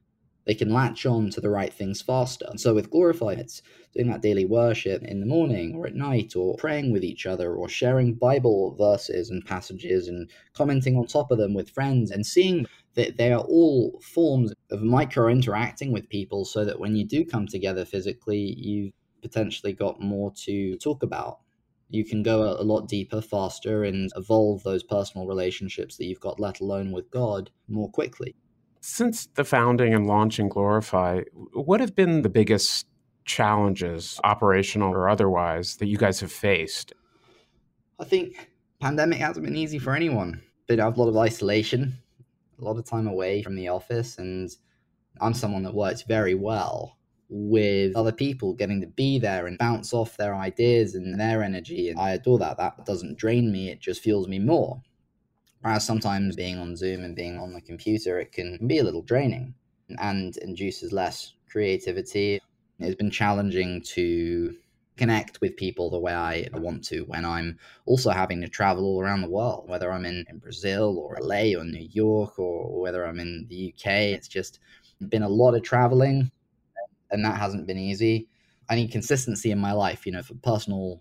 they 0.48 0.54
can 0.54 0.72
latch 0.72 1.04
on 1.04 1.28
to 1.28 1.42
the 1.42 1.50
right 1.50 1.74
things 1.74 2.00
faster. 2.00 2.46
And 2.48 2.58
so 2.58 2.74
with 2.74 2.90
Glorify, 2.90 3.32
it's 3.32 3.60
doing 3.94 4.08
that 4.08 4.22
daily 4.22 4.46
worship 4.46 5.02
in 5.02 5.20
the 5.20 5.26
morning 5.26 5.74
or 5.76 5.86
at 5.86 5.94
night, 5.94 6.34
or 6.34 6.56
praying 6.56 6.90
with 6.90 7.04
each 7.04 7.26
other, 7.26 7.54
or 7.54 7.68
sharing 7.68 8.14
Bible 8.14 8.74
verses 8.74 9.28
and 9.28 9.44
passages 9.44 10.08
and 10.08 10.30
commenting 10.54 10.96
on 10.96 11.06
top 11.06 11.30
of 11.30 11.36
them 11.36 11.52
with 11.52 11.68
friends, 11.68 12.10
and 12.10 12.24
seeing 12.24 12.64
that 12.94 13.18
they 13.18 13.30
are 13.30 13.42
all 13.42 14.00
forms 14.00 14.54
of 14.70 14.80
micro 14.80 15.28
interacting 15.28 15.92
with 15.92 16.08
people 16.08 16.46
so 16.46 16.64
that 16.64 16.80
when 16.80 16.96
you 16.96 17.04
do 17.04 17.26
come 17.26 17.46
together 17.46 17.84
physically, 17.84 18.54
you've 18.56 18.94
potentially 19.20 19.74
got 19.74 20.00
more 20.00 20.32
to 20.34 20.78
talk 20.78 21.02
about. 21.02 21.40
You 21.90 22.06
can 22.06 22.22
go 22.22 22.42
a 22.42 22.64
lot 22.64 22.88
deeper, 22.88 23.20
faster, 23.20 23.84
and 23.84 24.10
evolve 24.16 24.62
those 24.62 24.82
personal 24.82 25.26
relationships 25.26 25.98
that 25.98 26.06
you've 26.06 26.20
got, 26.20 26.40
let 26.40 26.60
alone 26.60 26.90
with 26.90 27.10
God, 27.10 27.50
more 27.68 27.90
quickly. 27.90 28.34
Since 28.80 29.26
the 29.34 29.44
founding 29.44 29.94
and 29.94 30.06
launching 30.06 30.48
Glorify, 30.48 31.22
what 31.52 31.80
have 31.80 31.94
been 31.94 32.22
the 32.22 32.28
biggest 32.28 32.86
challenges, 33.24 34.20
operational 34.24 34.92
or 34.92 35.08
otherwise, 35.08 35.76
that 35.76 35.86
you 35.86 35.96
guys 35.96 36.20
have 36.20 36.32
faced? 36.32 36.92
I 37.98 38.04
think 38.04 38.50
pandemic 38.80 39.18
hasn't 39.18 39.44
been 39.44 39.56
easy 39.56 39.78
for 39.78 39.94
anyone. 39.94 40.42
Been 40.66 40.80
a 40.80 40.88
lot 40.88 41.08
of 41.08 41.16
isolation, 41.16 41.98
a 42.60 42.64
lot 42.64 42.78
of 42.78 42.84
time 42.84 43.06
away 43.06 43.42
from 43.42 43.56
the 43.56 43.68
office, 43.68 44.18
and 44.18 44.50
I'm 45.20 45.34
someone 45.34 45.62
that 45.64 45.74
works 45.74 46.02
very 46.02 46.34
well 46.34 46.98
with 47.28 47.94
other 47.96 48.12
people, 48.12 48.54
getting 48.54 48.80
to 48.80 48.86
be 48.86 49.18
there 49.18 49.46
and 49.46 49.58
bounce 49.58 49.92
off 49.92 50.16
their 50.16 50.34
ideas 50.34 50.94
and 50.94 51.18
their 51.20 51.42
energy. 51.42 51.90
And 51.90 51.98
I 51.98 52.12
adore 52.12 52.38
that. 52.38 52.56
That 52.56 52.86
doesn't 52.86 53.18
drain 53.18 53.52
me, 53.52 53.70
it 53.70 53.80
just 53.80 54.02
fuels 54.02 54.28
me 54.28 54.38
more. 54.38 54.80
Whereas 55.62 55.86
sometimes 55.86 56.36
being 56.36 56.58
on 56.58 56.76
Zoom 56.76 57.04
and 57.04 57.16
being 57.16 57.38
on 57.38 57.52
the 57.52 57.60
computer, 57.60 58.18
it 58.20 58.32
can 58.32 58.58
be 58.66 58.78
a 58.78 58.84
little 58.84 59.02
draining 59.02 59.54
and 59.98 60.36
induces 60.38 60.92
less 60.92 61.34
creativity. 61.50 62.40
It's 62.78 62.94
been 62.94 63.10
challenging 63.10 63.82
to 63.82 64.54
connect 64.96 65.40
with 65.40 65.56
people 65.56 65.90
the 65.90 65.98
way 65.98 66.14
I 66.14 66.48
want 66.54 66.84
to 66.86 67.02
when 67.02 67.24
I'm 67.24 67.58
also 67.86 68.10
having 68.10 68.40
to 68.42 68.48
travel 68.48 68.84
all 68.84 69.00
around 69.00 69.22
the 69.22 69.30
world, 69.30 69.68
whether 69.68 69.92
I'm 69.92 70.04
in, 70.04 70.24
in 70.28 70.38
Brazil 70.38 70.98
or 70.98 71.16
LA 71.20 71.58
or 71.58 71.64
New 71.64 71.88
York 71.90 72.38
or 72.38 72.80
whether 72.80 73.06
I'm 73.06 73.20
in 73.20 73.46
the 73.48 73.72
UK. 73.74 73.86
It's 74.14 74.28
just 74.28 74.60
been 75.08 75.22
a 75.22 75.28
lot 75.28 75.54
of 75.54 75.62
traveling 75.62 76.30
and 77.10 77.24
that 77.24 77.38
hasn't 77.38 77.66
been 77.66 77.78
easy. 77.78 78.28
I 78.68 78.74
need 78.74 78.92
consistency 78.92 79.50
in 79.50 79.58
my 79.58 79.72
life, 79.72 80.04
you 80.04 80.12
know, 80.12 80.22
for 80.22 80.34
personal 80.34 81.00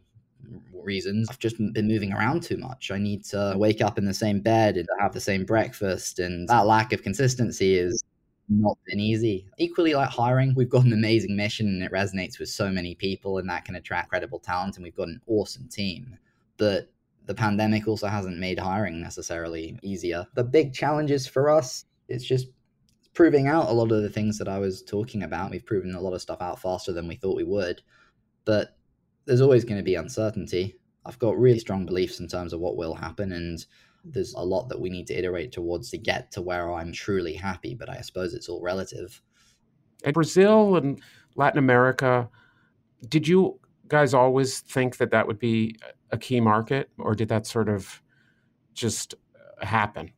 reasons. 0.73 1.28
I've 1.30 1.39
just 1.39 1.58
been 1.58 1.88
moving 1.88 2.13
around 2.13 2.43
too 2.43 2.58
much. 2.58 2.91
I 2.91 2.97
need 2.97 3.23
to 3.26 3.54
wake 3.58 3.82
up 3.82 3.97
in 3.97 4.06
the 4.06 4.13
same 4.13 4.39
bed 4.39 4.78
and 4.78 4.88
have 5.00 5.13
the 5.13 5.19
same 5.19 5.45
breakfast. 5.45 6.19
And 6.19 6.47
that 6.47 6.65
lack 6.65 6.93
of 6.93 7.04
consistency 7.04 7.78
is 7.78 8.04
not 8.50 8.78
been 8.86 9.00
easy. 9.00 9.45
Equally, 9.58 9.93
like 9.93 10.10
hiring, 10.10 10.54
we've 10.56 10.69
got 10.69 10.86
an 10.86 10.93
amazing 10.93 11.36
mission 11.36 11.67
and 11.67 11.84
it 11.84 11.91
resonates 11.91 12.39
with 12.39 12.50
so 12.50 12.69
many 12.69 12.95
people, 12.95 13.39
and 13.39 13.50
that 13.50 13.65
can 13.65 13.76
attract 13.76 14.10
credible 14.10 14.39
talent. 14.39 14.78
And 14.78 14.84
we've 14.84 14.95
got 14.95 15.10
an 15.10 15.21
awesome 15.28 15.67
team. 15.67 16.17
But 16.56 16.89
the 17.26 17.36
pandemic 17.36 17.89
also 17.89 18.08
hasn't 18.08 18.38
made 18.38 18.58
hiring 18.58 19.02
necessarily 19.02 19.78
easier. 19.84 20.26
The 20.36 20.45
big 20.45 20.73
challenges 20.73 21.28
for 21.28 21.50
us, 21.50 21.84
it's 22.08 22.23
just 22.23 22.47
proving 23.13 23.47
out 23.47 23.67
a 23.67 23.73
lot 23.73 23.91
of 23.91 24.02
the 24.02 24.10
things 24.10 24.38
that 24.38 24.47
I 24.47 24.60
was 24.60 24.82
talking 24.82 25.23
about. 25.23 25.52
We've 25.52 25.65
proven 25.65 25.93
a 25.95 26.00
lot 26.00 26.13
of 26.13 26.21
stuff 26.21 26.41
out 26.41 26.62
faster 26.62 26.93
than 26.93 27.06
we 27.06 27.15
thought 27.15 27.36
we 27.36 27.43
would. 27.43 27.82
But 28.45 28.76
there's 29.27 29.41
always 29.41 29.65
going 29.65 29.77
to 29.77 29.83
be 29.83 29.95
uncertainty. 29.95 30.79
I've 31.05 31.19
got 31.19 31.37
really 31.37 31.59
strong 31.59 31.85
beliefs 31.85 32.19
in 32.19 32.27
terms 32.27 32.53
of 32.53 32.59
what 32.59 32.77
will 32.77 32.95
happen, 32.95 33.31
and 33.33 33.63
there's 34.03 34.33
a 34.33 34.43
lot 34.43 34.69
that 34.69 34.79
we 34.79 34.89
need 34.89 35.07
to 35.07 35.13
iterate 35.13 35.51
towards 35.51 35.89
to 35.91 35.97
get 35.97 36.31
to 36.31 36.41
where 36.41 36.71
I'm 36.71 36.91
truly 36.91 37.33
happy. 37.33 37.75
But 37.75 37.89
I 37.89 38.01
suppose 38.01 38.33
it's 38.33 38.49
all 38.49 38.61
relative. 38.61 39.21
In 40.03 40.13
Brazil 40.13 40.77
and 40.77 41.01
Latin 41.35 41.59
America, 41.59 42.29
did 43.07 43.27
you 43.27 43.59
guys 43.87 44.13
always 44.13 44.59
think 44.61 44.97
that 44.97 45.11
that 45.11 45.27
would 45.27 45.39
be 45.39 45.75
a 46.11 46.17
key 46.17 46.39
market, 46.39 46.89
or 46.97 47.13
did 47.13 47.29
that 47.29 47.45
sort 47.45 47.69
of 47.69 48.01
just 48.73 49.13
happen? 49.61 50.11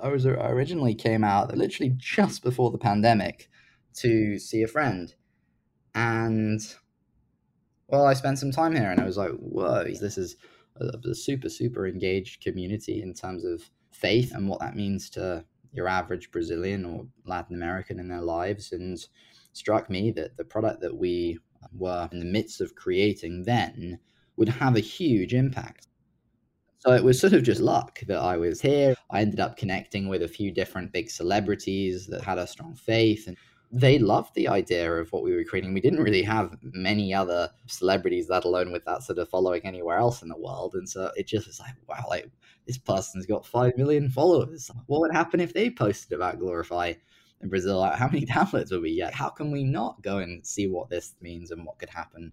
I 0.00 0.08
was 0.08 0.26
I 0.26 0.30
originally 0.30 0.94
came 0.94 1.22
out 1.22 1.56
literally 1.56 1.94
just 1.96 2.42
before 2.42 2.70
the 2.70 2.78
pandemic 2.78 3.48
to 3.96 4.38
see 4.38 4.62
a 4.62 4.68
friend, 4.68 5.14
and 5.94 6.60
well, 7.94 8.06
I 8.06 8.14
spent 8.14 8.40
some 8.40 8.50
time 8.50 8.74
here 8.74 8.90
and 8.90 9.00
I 9.00 9.04
was 9.04 9.16
like, 9.16 9.30
whoa, 9.32 9.84
this 9.84 10.18
is 10.18 10.36
a, 10.80 10.90
a 11.08 11.14
super, 11.14 11.48
super 11.48 11.86
engaged 11.86 12.42
community 12.42 13.00
in 13.02 13.14
terms 13.14 13.44
of 13.44 13.70
faith 13.92 14.34
and 14.34 14.48
what 14.48 14.58
that 14.60 14.74
means 14.74 15.08
to 15.10 15.44
your 15.72 15.86
average 15.86 16.32
Brazilian 16.32 16.84
or 16.84 17.06
Latin 17.24 17.54
American 17.54 18.00
in 18.00 18.08
their 18.08 18.20
lives. 18.20 18.72
And 18.72 18.98
struck 19.52 19.88
me 19.88 20.10
that 20.10 20.36
the 20.36 20.44
product 20.44 20.80
that 20.80 20.96
we 20.96 21.38
were 21.72 22.08
in 22.10 22.18
the 22.18 22.24
midst 22.24 22.60
of 22.60 22.74
creating 22.74 23.44
then 23.44 24.00
would 24.36 24.48
have 24.48 24.74
a 24.74 24.80
huge 24.80 25.32
impact. 25.32 25.86
So 26.78 26.92
it 26.92 27.04
was 27.04 27.20
sort 27.20 27.32
of 27.32 27.44
just 27.44 27.60
luck 27.60 28.00
that 28.08 28.18
I 28.18 28.36
was 28.36 28.60
here. 28.60 28.96
I 29.10 29.20
ended 29.20 29.38
up 29.38 29.56
connecting 29.56 30.08
with 30.08 30.22
a 30.22 30.28
few 30.28 30.50
different 30.50 30.92
big 30.92 31.08
celebrities 31.08 32.08
that 32.08 32.24
had 32.24 32.38
a 32.38 32.46
strong 32.46 32.74
faith 32.74 33.28
and 33.28 33.36
they 33.72 33.98
loved 33.98 34.34
the 34.34 34.48
idea 34.48 34.92
of 34.92 35.12
what 35.12 35.24
we 35.24 35.34
were 35.34 35.44
creating. 35.44 35.74
We 35.74 35.80
didn't 35.80 36.02
really 36.02 36.22
have 36.22 36.56
many 36.62 37.12
other 37.12 37.50
celebrities, 37.66 38.28
let 38.28 38.44
alone 38.44 38.70
with 38.70 38.84
that 38.84 39.02
sort 39.02 39.18
of 39.18 39.28
following 39.28 39.62
anywhere 39.64 39.98
else 39.98 40.22
in 40.22 40.28
the 40.28 40.36
world. 40.36 40.74
And 40.74 40.88
so 40.88 41.10
it 41.16 41.26
just 41.26 41.46
was 41.46 41.58
like, 41.58 41.74
wow, 41.88 42.04
like 42.08 42.30
this 42.66 42.78
person's 42.78 43.26
got 43.26 43.46
five 43.46 43.76
million 43.76 44.08
followers. 44.08 44.70
What 44.86 45.00
would 45.00 45.12
happen 45.12 45.40
if 45.40 45.52
they 45.52 45.70
posted 45.70 46.12
about 46.12 46.38
Glorify 46.38 46.94
in 47.42 47.48
Brazil? 47.48 47.82
How 47.82 48.06
many 48.06 48.24
downloads 48.26 48.70
would 48.70 48.82
we 48.82 48.96
get? 48.96 49.12
How 49.12 49.28
can 49.28 49.50
we 49.50 49.64
not 49.64 50.00
go 50.02 50.18
and 50.18 50.46
see 50.46 50.68
what 50.68 50.88
this 50.88 51.14
means 51.20 51.50
and 51.50 51.66
what 51.66 51.78
could 51.78 51.90
happen? 51.90 52.32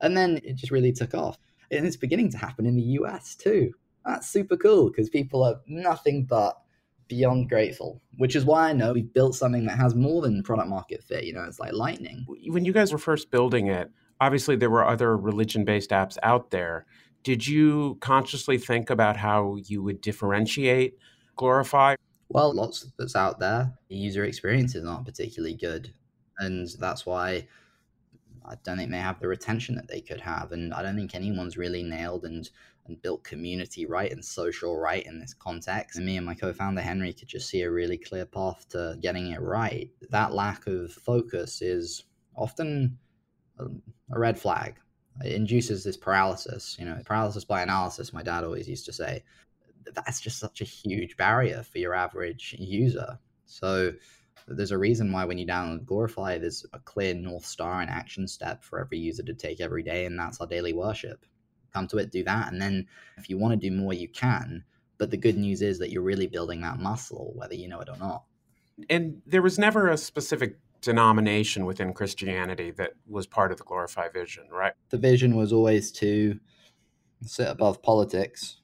And 0.00 0.16
then 0.16 0.38
it 0.44 0.56
just 0.56 0.72
really 0.72 0.92
took 0.92 1.14
off. 1.14 1.38
And 1.70 1.86
it's 1.86 1.96
beginning 1.96 2.30
to 2.32 2.38
happen 2.38 2.66
in 2.66 2.76
the 2.76 2.82
US 2.82 3.34
too. 3.34 3.72
That's 4.04 4.28
super 4.28 4.56
cool 4.56 4.90
because 4.90 5.08
people 5.08 5.42
are 5.42 5.60
nothing 5.66 6.24
but 6.24 6.60
beyond 7.08 7.48
grateful, 7.48 8.00
which 8.18 8.36
is 8.36 8.44
why 8.44 8.70
I 8.70 8.72
know 8.72 8.92
we've 8.92 9.12
built 9.12 9.34
something 9.34 9.66
that 9.66 9.78
has 9.78 9.94
more 9.94 10.22
than 10.22 10.42
product 10.42 10.68
market 10.68 11.02
fit. 11.02 11.24
You 11.24 11.32
know, 11.32 11.44
it's 11.44 11.60
like 11.60 11.72
lightning. 11.72 12.24
When 12.46 12.64
you 12.64 12.72
guys 12.72 12.92
were 12.92 12.98
first 12.98 13.30
building 13.30 13.68
it, 13.68 13.90
obviously 14.20 14.56
there 14.56 14.70
were 14.70 14.86
other 14.86 15.16
religion 15.16 15.64
based 15.64 15.90
apps 15.90 16.16
out 16.22 16.50
there. 16.50 16.86
Did 17.22 17.46
you 17.46 17.96
consciously 18.00 18.58
think 18.58 18.90
about 18.90 19.16
how 19.16 19.56
you 19.64 19.82
would 19.82 20.00
differentiate 20.00 20.98
Glorify? 21.36 21.96
Well, 22.28 22.54
lots 22.54 22.86
that's 22.98 23.16
out 23.16 23.38
there. 23.38 23.72
The 23.88 23.96
user 23.96 24.24
experiences 24.24 24.84
aren't 24.86 25.06
particularly 25.06 25.54
good. 25.54 25.92
And 26.38 26.68
that's 26.78 27.06
why 27.06 27.46
I 28.44 28.56
don't 28.62 28.76
think 28.76 28.90
they 28.90 28.98
have 28.98 29.20
the 29.20 29.28
retention 29.28 29.74
that 29.76 29.88
they 29.88 30.00
could 30.00 30.20
have. 30.20 30.52
And 30.52 30.74
I 30.74 30.82
don't 30.82 30.96
think 30.96 31.14
anyone's 31.14 31.56
really 31.56 31.82
nailed 31.82 32.24
and 32.24 32.48
and 32.86 33.00
built 33.00 33.24
community 33.24 33.86
right 33.86 34.12
and 34.12 34.24
social 34.24 34.76
right 34.76 35.06
in 35.06 35.18
this 35.18 35.34
context. 35.34 35.96
And 35.96 36.06
me 36.06 36.16
and 36.16 36.26
my 36.26 36.34
co-founder 36.34 36.82
Henry 36.82 37.12
could 37.12 37.28
just 37.28 37.48
see 37.48 37.62
a 37.62 37.70
really 37.70 37.96
clear 37.96 38.26
path 38.26 38.66
to 38.70 38.96
getting 39.00 39.30
it 39.30 39.40
right. 39.40 39.90
That 40.10 40.34
lack 40.34 40.66
of 40.66 40.92
focus 40.92 41.62
is 41.62 42.04
often 42.36 42.98
a, 43.58 43.64
a 44.12 44.18
red 44.18 44.38
flag. 44.38 44.76
It 45.24 45.32
induces 45.32 45.84
this 45.84 45.96
paralysis, 45.96 46.76
you 46.78 46.84
know, 46.84 46.98
paralysis 47.04 47.44
by 47.44 47.62
analysis, 47.62 48.12
my 48.12 48.22
dad 48.22 48.44
always 48.44 48.68
used 48.68 48.86
to 48.86 48.92
say. 48.92 49.22
That's 49.94 50.20
just 50.20 50.38
such 50.38 50.60
a 50.60 50.64
huge 50.64 51.16
barrier 51.16 51.62
for 51.62 51.78
your 51.78 51.94
average 51.94 52.56
user. 52.58 53.18
So 53.46 53.92
there's 54.48 54.72
a 54.72 54.78
reason 54.78 55.12
why 55.12 55.24
when 55.24 55.38
you 55.38 55.46
download 55.46 55.86
Glorify, 55.86 56.38
there's 56.38 56.66
a 56.72 56.78
clear 56.80 57.14
North 57.14 57.46
Star 57.46 57.80
and 57.80 57.90
action 57.90 58.26
step 58.26 58.62
for 58.64 58.80
every 58.80 58.98
user 58.98 59.22
to 59.22 59.34
take 59.34 59.60
every 59.60 59.82
day, 59.82 60.06
and 60.06 60.18
that's 60.18 60.40
our 60.40 60.46
daily 60.46 60.72
worship. 60.72 61.24
Come 61.74 61.88
to 61.88 61.98
it, 61.98 62.12
do 62.12 62.22
that, 62.24 62.52
and 62.52 62.62
then 62.62 62.86
if 63.18 63.28
you 63.28 63.36
want 63.36 63.52
to 63.52 63.68
do 63.68 63.74
more, 63.74 63.92
you 63.92 64.08
can. 64.08 64.64
But 64.96 65.10
the 65.10 65.16
good 65.16 65.36
news 65.36 65.60
is 65.60 65.78
that 65.80 65.90
you're 65.90 66.02
really 66.02 66.28
building 66.28 66.60
that 66.60 66.78
muscle, 66.78 67.32
whether 67.34 67.54
you 67.54 67.68
know 67.68 67.80
it 67.80 67.88
or 67.88 67.96
not. 67.96 68.24
And 68.88 69.20
there 69.26 69.42
was 69.42 69.58
never 69.58 69.88
a 69.88 69.96
specific 69.96 70.56
denomination 70.80 71.64
within 71.64 71.92
Christianity 71.92 72.70
that 72.72 72.92
was 73.08 73.26
part 73.26 73.50
of 73.50 73.58
the 73.58 73.64
Glorify 73.64 74.08
vision, 74.08 74.44
right? 74.50 74.74
The 74.90 74.98
vision 74.98 75.34
was 75.34 75.52
always 75.52 75.90
to 75.92 76.38
sit 77.22 77.48
above 77.48 77.82
politics 77.82 78.58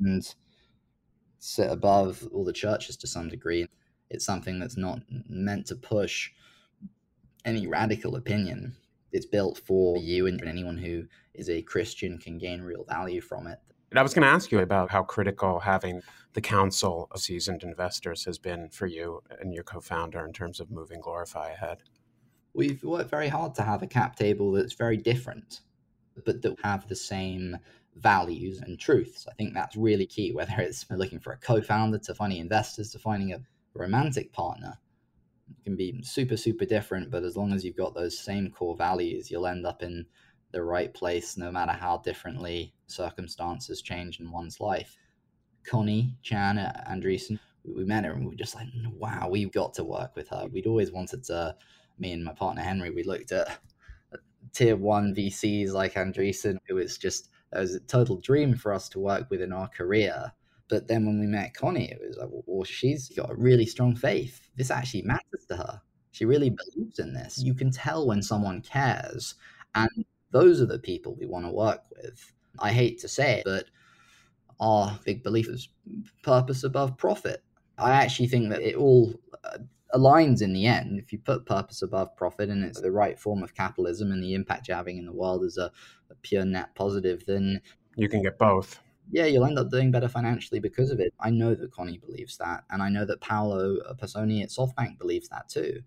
and 0.00 0.34
sit 1.38 1.70
above 1.70 2.26
all 2.32 2.44
the 2.44 2.52
churches 2.52 2.96
to 2.96 3.06
some 3.06 3.28
degree. 3.28 3.68
It's 4.10 4.24
something 4.24 4.58
that's 4.58 4.76
not 4.76 5.00
meant 5.28 5.66
to 5.66 5.76
push 5.76 6.30
any 7.44 7.66
radical 7.66 8.16
opinion. 8.16 8.76
It's 9.12 9.26
built 9.26 9.58
for 9.58 9.98
you 9.98 10.26
and 10.26 10.42
anyone 10.42 10.78
who 10.78 11.04
is 11.34 11.50
a 11.50 11.62
Christian 11.62 12.18
can 12.18 12.38
gain 12.38 12.62
real 12.62 12.84
value 12.84 13.20
from 13.20 13.46
it. 13.46 13.58
And 13.90 13.98
I 13.98 14.02
was 14.02 14.14
going 14.14 14.22
to 14.22 14.32
ask 14.32 14.50
you 14.50 14.60
about 14.60 14.90
how 14.90 15.02
critical 15.02 15.60
having 15.60 16.00
the 16.32 16.40
counsel 16.40 17.08
of 17.10 17.20
seasoned 17.20 17.62
investors 17.62 18.24
has 18.24 18.38
been 18.38 18.70
for 18.70 18.86
you 18.86 19.22
and 19.38 19.52
your 19.52 19.64
co 19.64 19.80
founder 19.80 20.24
in 20.24 20.32
terms 20.32 20.60
of 20.60 20.70
moving 20.70 21.00
Glorify 21.00 21.50
ahead. 21.50 21.82
We've 22.54 22.82
worked 22.82 23.10
very 23.10 23.28
hard 23.28 23.54
to 23.56 23.62
have 23.62 23.82
a 23.82 23.86
cap 23.86 24.16
table 24.16 24.52
that's 24.52 24.72
very 24.72 24.96
different, 24.96 25.60
but 26.24 26.40
that 26.40 26.56
have 26.62 26.88
the 26.88 26.96
same 26.96 27.58
values 27.96 28.62
and 28.62 28.78
truths. 28.78 29.26
I 29.30 29.34
think 29.34 29.52
that's 29.52 29.76
really 29.76 30.06
key, 30.06 30.32
whether 30.32 30.54
it's 30.56 30.86
looking 30.90 31.18
for 31.18 31.34
a 31.34 31.38
co 31.38 31.60
founder 31.60 31.98
to 31.98 32.14
finding 32.14 32.40
investors 32.40 32.92
to 32.92 32.98
finding 32.98 33.34
a 33.34 33.42
romantic 33.74 34.32
partner 34.32 34.78
can 35.64 35.76
be 35.76 36.00
super 36.02 36.36
super 36.36 36.64
different 36.64 37.10
but 37.10 37.22
as 37.22 37.36
long 37.36 37.52
as 37.52 37.64
you've 37.64 37.76
got 37.76 37.94
those 37.94 38.18
same 38.18 38.50
core 38.50 38.76
values 38.76 39.30
you'll 39.30 39.46
end 39.46 39.66
up 39.66 39.82
in 39.82 40.04
the 40.52 40.62
right 40.62 40.92
place 40.94 41.36
no 41.36 41.50
matter 41.50 41.72
how 41.72 41.98
differently 41.98 42.74
circumstances 42.86 43.82
change 43.82 44.20
in 44.20 44.30
one's 44.30 44.60
life. 44.60 44.96
Connie 45.64 46.14
chan 46.22 46.56
andreessen 46.90 47.38
we 47.64 47.84
met 47.84 48.04
her 48.04 48.12
and 48.12 48.24
we 48.24 48.30
were 48.30 48.36
just 48.36 48.54
like 48.54 48.66
wow 48.98 49.28
we've 49.30 49.52
got 49.52 49.72
to 49.74 49.84
work 49.84 50.14
with 50.16 50.28
her. 50.28 50.46
We'd 50.52 50.66
always 50.66 50.92
wanted 50.92 51.24
to 51.24 51.56
me 51.98 52.12
and 52.12 52.24
my 52.24 52.32
partner 52.32 52.62
henry 52.62 52.90
we 52.90 53.02
looked 53.04 53.32
at 53.32 53.58
tier 54.52 54.76
one 54.76 55.14
vcs 55.14 55.72
like 55.72 55.94
andreessen. 55.94 56.58
It 56.68 56.74
was 56.74 56.98
just 56.98 57.30
it 57.54 57.58
was 57.58 57.74
a 57.74 57.80
total 57.80 58.16
dream 58.16 58.54
for 58.54 58.72
us 58.72 58.88
to 58.90 58.98
work 58.98 59.30
with 59.30 59.40
in 59.40 59.52
our 59.52 59.68
career 59.68 60.32
but 60.68 60.88
then 60.88 61.06
when 61.06 61.20
we 61.20 61.26
met 61.26 61.54
Connie, 61.54 61.90
it 61.90 62.00
was 62.06 62.16
like, 62.16 62.28
well, 62.30 62.64
she's 62.64 63.08
got 63.10 63.30
a 63.30 63.34
really 63.34 63.66
strong 63.66 63.94
faith. 63.94 64.48
This 64.56 64.70
actually 64.70 65.02
matters 65.02 65.44
to 65.48 65.56
her. 65.56 65.80
She 66.12 66.24
really 66.24 66.50
believes 66.50 66.98
in 66.98 67.14
this. 67.14 67.42
You 67.42 67.54
can 67.54 67.70
tell 67.70 68.06
when 68.06 68.22
someone 68.22 68.60
cares. 68.60 69.34
And 69.74 70.04
those 70.30 70.60
are 70.60 70.66
the 70.66 70.78
people 70.78 71.14
we 71.14 71.26
want 71.26 71.46
to 71.46 71.52
work 71.52 71.80
with. 71.90 72.32
I 72.58 72.72
hate 72.72 73.00
to 73.00 73.08
say 73.08 73.38
it, 73.38 73.44
but 73.44 73.66
our 74.60 74.98
big 75.04 75.22
belief 75.22 75.48
is 75.48 75.68
purpose 76.22 76.64
above 76.64 76.96
profit. 76.96 77.42
I 77.78 77.92
actually 77.92 78.28
think 78.28 78.50
that 78.50 78.60
it 78.60 78.76
all 78.76 79.14
uh, 79.44 79.58
aligns 79.94 80.42
in 80.42 80.52
the 80.52 80.66
end. 80.66 80.98
If 80.98 81.12
you 81.12 81.18
put 81.18 81.46
purpose 81.46 81.82
above 81.82 82.14
profit 82.16 82.50
and 82.50 82.62
it's 82.62 82.80
the 82.80 82.92
right 82.92 83.18
form 83.18 83.42
of 83.42 83.54
capitalism 83.54 84.12
and 84.12 84.22
the 84.22 84.34
impact 84.34 84.68
you're 84.68 84.76
having 84.76 84.98
in 84.98 85.06
the 85.06 85.12
world 85.12 85.44
is 85.44 85.56
a, 85.58 85.72
a 86.10 86.14
pure 86.22 86.44
net 86.44 86.74
positive, 86.74 87.24
then 87.26 87.60
you 87.96 88.08
can 88.08 88.22
get 88.22 88.38
both 88.38 88.80
yeah, 89.10 89.26
you'll 89.26 89.44
end 89.44 89.58
up 89.58 89.70
doing 89.70 89.90
better 89.90 90.08
financially 90.08 90.60
because 90.60 90.90
of 90.90 91.00
it. 91.00 91.12
I 91.20 91.30
know 91.30 91.54
that 91.54 91.72
Connie 91.72 91.98
believes 91.98 92.36
that, 92.38 92.64
and 92.70 92.82
I 92.82 92.88
know 92.88 93.04
that 93.04 93.20
Paulo 93.20 93.76
uh, 93.86 93.94
Passoni 93.94 94.42
at 94.42 94.50
SoftBank 94.50 94.98
believes 94.98 95.28
that 95.28 95.48
too. 95.48 95.82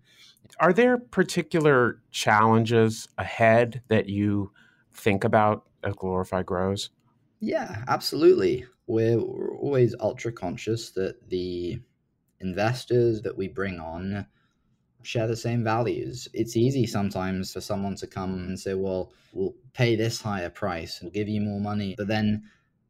Are 0.60 0.72
there 0.72 0.98
particular 0.98 2.00
challenges 2.10 3.08
ahead 3.18 3.82
that 3.88 4.08
you 4.08 4.52
think 4.94 5.24
about 5.24 5.64
as 5.82 5.94
Glorify 5.94 6.42
grows? 6.42 6.90
Yeah, 7.40 7.84
absolutely. 7.88 8.64
We're, 8.86 9.18
we're 9.18 9.56
always 9.56 9.94
ultra 10.00 10.32
conscious 10.32 10.90
that 10.90 11.28
the 11.28 11.80
investors 12.40 13.22
that 13.22 13.36
we 13.36 13.48
bring 13.48 13.80
on 13.80 14.26
share 15.02 15.26
the 15.26 15.36
same 15.36 15.62
values. 15.62 16.28
It's 16.32 16.56
easy 16.56 16.86
sometimes 16.86 17.52
for 17.52 17.60
someone 17.60 17.94
to 17.96 18.06
come 18.06 18.34
and 18.34 18.58
say, 18.58 18.74
well, 18.74 19.12
we'll 19.32 19.54
pay 19.72 19.96
this 19.96 20.20
higher 20.20 20.50
price, 20.50 21.00
we'll 21.00 21.12
give 21.12 21.28
you 21.28 21.40
more 21.40 21.60
money. 21.60 21.94
But 21.96 22.08
then 22.08 22.44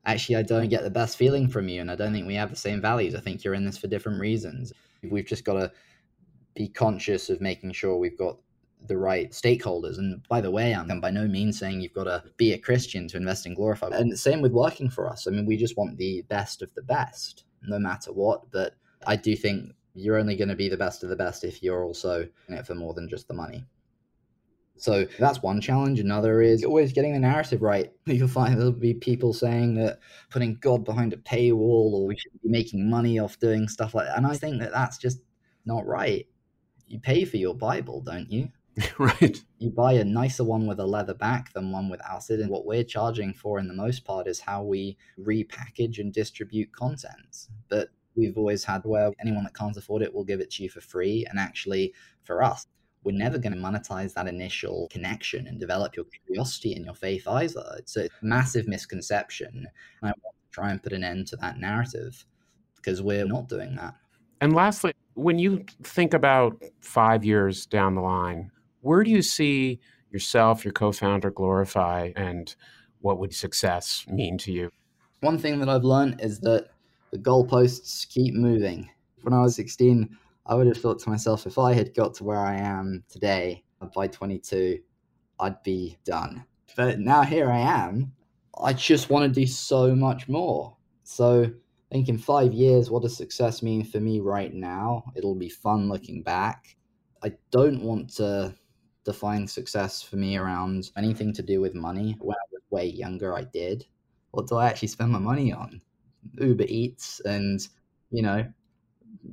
actually 0.06 0.36
I 0.36 0.42
don't 0.42 0.68
get 0.68 0.82
the 0.82 0.90
best 0.90 1.16
feeling 1.16 1.48
from 1.48 1.68
you 1.68 1.80
and 1.80 1.90
I 1.90 1.96
don't 1.96 2.12
think 2.12 2.26
we 2.26 2.34
have 2.34 2.50
the 2.50 2.56
same 2.56 2.80
values. 2.80 3.14
I 3.14 3.20
think 3.20 3.44
you're 3.44 3.54
in 3.54 3.64
this 3.64 3.76
for 3.76 3.88
different 3.88 4.20
reasons. 4.20 4.72
We've 5.02 5.26
just 5.26 5.44
got 5.44 5.54
to 5.54 5.72
be 6.54 6.68
conscious 6.68 7.28
of 7.28 7.40
making 7.40 7.72
sure 7.72 7.96
we've 7.96 8.16
got 8.16 8.38
the 8.86 8.96
right 8.96 9.30
stakeholders. 9.30 9.98
And 9.98 10.26
by 10.28 10.40
the 10.40 10.50
way, 10.50 10.74
I'm 10.74 11.00
by 11.00 11.10
no 11.10 11.26
means 11.26 11.58
saying 11.58 11.80
you've 11.80 11.92
got 11.92 12.04
to 12.04 12.22
be 12.36 12.52
a 12.52 12.58
Christian 12.58 13.08
to 13.08 13.16
invest 13.16 13.46
in 13.46 13.54
Glorify. 13.54 13.88
And 13.92 14.10
the 14.10 14.16
same 14.16 14.40
with 14.40 14.52
working 14.52 14.88
for 14.88 15.08
us. 15.08 15.26
I 15.26 15.30
mean, 15.30 15.46
we 15.46 15.56
just 15.56 15.76
want 15.76 15.98
the 15.98 16.22
best 16.28 16.62
of 16.62 16.72
the 16.74 16.82
best, 16.82 17.44
no 17.62 17.78
matter 17.78 18.12
what. 18.12 18.50
But 18.50 18.74
I 19.06 19.16
do 19.16 19.36
think 19.36 19.72
you're 19.94 20.18
only 20.18 20.36
going 20.36 20.48
to 20.48 20.54
be 20.54 20.68
the 20.68 20.76
best 20.76 21.02
of 21.02 21.08
the 21.08 21.16
best 21.16 21.42
if 21.42 21.62
you're 21.62 21.84
also 21.84 22.28
in 22.48 22.54
it 22.54 22.66
for 22.66 22.74
more 22.74 22.94
than 22.94 23.08
just 23.08 23.28
the 23.28 23.34
money. 23.34 23.64
So 24.78 25.06
that's 25.18 25.42
one 25.42 25.60
challenge. 25.60 26.00
Another 26.00 26.42
is 26.42 26.64
always 26.64 26.92
getting 26.92 27.12
the 27.12 27.18
narrative 27.18 27.62
right. 27.62 27.92
You'll 28.06 28.28
find 28.28 28.58
there'll 28.58 28.72
be 28.72 28.94
people 28.94 29.32
saying 29.32 29.74
that 29.74 30.00
putting 30.30 30.56
God 30.56 30.84
behind 30.84 31.12
a 31.12 31.16
paywall 31.16 31.92
or 31.92 32.06
we 32.06 32.16
should 32.16 32.32
be 32.42 32.48
making 32.48 32.88
money 32.88 33.18
off 33.18 33.38
doing 33.38 33.68
stuff 33.68 33.94
like 33.94 34.06
that. 34.06 34.16
And 34.16 34.26
I 34.26 34.36
think 34.36 34.60
that 34.60 34.72
that's 34.72 34.98
just 34.98 35.20
not 35.64 35.86
right. 35.86 36.26
You 36.88 37.00
pay 37.00 37.24
for 37.24 37.36
your 37.36 37.54
Bible, 37.54 38.00
don't 38.00 38.30
you? 38.30 38.50
right. 38.98 39.42
You 39.58 39.70
buy 39.70 39.94
a 39.94 40.04
nicer 40.04 40.44
one 40.44 40.66
with 40.66 40.78
a 40.78 40.86
leather 40.86 41.14
back 41.14 41.52
than 41.52 41.72
one 41.72 41.88
without 41.88 42.28
it. 42.30 42.40
And 42.40 42.50
what 42.50 42.66
we're 42.66 42.84
charging 42.84 43.32
for, 43.32 43.58
in 43.58 43.68
the 43.68 43.74
most 43.74 44.04
part, 44.04 44.26
is 44.26 44.40
how 44.40 44.62
we 44.62 44.96
repackage 45.18 45.98
and 45.98 46.12
distribute 46.12 46.72
content. 46.72 47.48
But 47.68 47.88
we've 48.14 48.36
always 48.36 48.64
had 48.64 48.82
where 48.84 49.12
anyone 49.20 49.44
that 49.44 49.54
can't 49.54 49.76
afford 49.76 50.02
it 50.02 50.12
will 50.12 50.24
give 50.24 50.40
it 50.40 50.50
to 50.52 50.62
you 50.62 50.68
for 50.68 50.80
free. 50.80 51.26
And 51.28 51.38
actually, 51.38 51.94
for 52.22 52.42
us, 52.42 52.66
we're 53.06 53.12
never 53.12 53.38
going 53.38 53.52
to 53.52 53.58
monetize 53.58 54.14
that 54.14 54.26
initial 54.26 54.88
connection 54.90 55.46
and 55.46 55.60
develop 55.60 55.94
your 55.94 56.04
curiosity 56.26 56.74
and 56.74 56.84
your 56.84 56.94
faith 56.94 57.26
either. 57.28 57.64
It's 57.78 57.96
a 57.96 58.08
massive 58.20 58.66
misconception. 58.66 59.48
And 59.54 59.68
I 60.02 60.06
want 60.06 60.34
to 60.34 60.50
try 60.50 60.72
and 60.72 60.82
put 60.82 60.92
an 60.92 61.04
end 61.04 61.28
to 61.28 61.36
that 61.36 61.56
narrative 61.58 62.24
because 62.74 63.00
we're 63.02 63.24
not 63.24 63.48
doing 63.48 63.76
that. 63.76 63.94
And 64.40 64.54
lastly, 64.54 64.92
when 65.14 65.38
you 65.38 65.64
think 65.84 66.14
about 66.14 66.60
five 66.80 67.24
years 67.24 67.64
down 67.64 67.94
the 67.94 68.00
line, 68.00 68.50
where 68.80 69.04
do 69.04 69.12
you 69.12 69.22
see 69.22 69.78
yourself, 70.10 70.64
your 70.64 70.72
co 70.72 70.90
founder, 70.90 71.30
Glorify, 71.30 72.10
and 72.16 72.56
what 73.02 73.20
would 73.20 73.32
success 73.32 74.04
mean 74.08 74.36
to 74.38 74.50
you? 74.50 74.70
One 75.20 75.38
thing 75.38 75.60
that 75.60 75.68
I've 75.68 75.84
learned 75.84 76.20
is 76.20 76.40
that 76.40 76.70
the 77.12 77.18
goalposts 77.18 78.08
keep 78.08 78.34
moving. 78.34 78.90
When 79.22 79.32
I 79.32 79.42
was 79.42 79.54
16, 79.54 80.18
I 80.48 80.54
would 80.54 80.66
have 80.68 80.78
thought 80.78 81.00
to 81.00 81.10
myself, 81.10 81.46
if 81.46 81.58
I 81.58 81.72
had 81.72 81.94
got 81.94 82.14
to 82.14 82.24
where 82.24 82.38
I 82.38 82.56
am 82.56 83.04
today 83.08 83.64
uh, 83.80 83.86
by 83.86 84.06
22, 84.06 84.78
I'd 85.40 85.62
be 85.62 85.98
done. 86.04 86.44
But 86.76 87.00
now 87.00 87.22
here 87.22 87.50
I 87.50 87.58
am. 87.58 88.12
I 88.62 88.72
just 88.72 89.10
want 89.10 89.32
to 89.32 89.40
do 89.40 89.46
so 89.46 89.94
much 89.94 90.28
more. 90.28 90.76
So 91.02 91.42
I 91.42 91.94
think 91.94 92.08
in 92.08 92.18
five 92.18 92.52
years, 92.52 92.90
what 92.90 93.02
does 93.02 93.16
success 93.16 93.62
mean 93.62 93.84
for 93.84 94.00
me 94.00 94.20
right 94.20 94.54
now? 94.54 95.04
It'll 95.16 95.34
be 95.34 95.48
fun 95.48 95.88
looking 95.88 96.22
back. 96.22 96.76
I 97.22 97.32
don't 97.50 97.82
want 97.82 98.14
to 98.16 98.54
define 99.04 99.46
success 99.46 100.02
for 100.02 100.16
me 100.16 100.36
around 100.36 100.90
anything 100.96 101.32
to 101.34 101.42
do 101.42 101.60
with 101.60 101.74
money. 101.74 102.16
When 102.20 102.34
I 102.34 102.46
was 102.52 102.62
way 102.70 102.86
younger, 102.86 103.36
I 103.36 103.44
did. 103.44 103.84
What 104.30 104.46
do 104.46 104.56
I 104.56 104.68
actually 104.68 104.88
spend 104.88 105.10
my 105.10 105.18
money 105.18 105.52
on? 105.52 105.80
Uber 106.38 106.66
Eats 106.68 107.20
and, 107.20 107.66
you 108.10 108.22
know, 108.22 108.44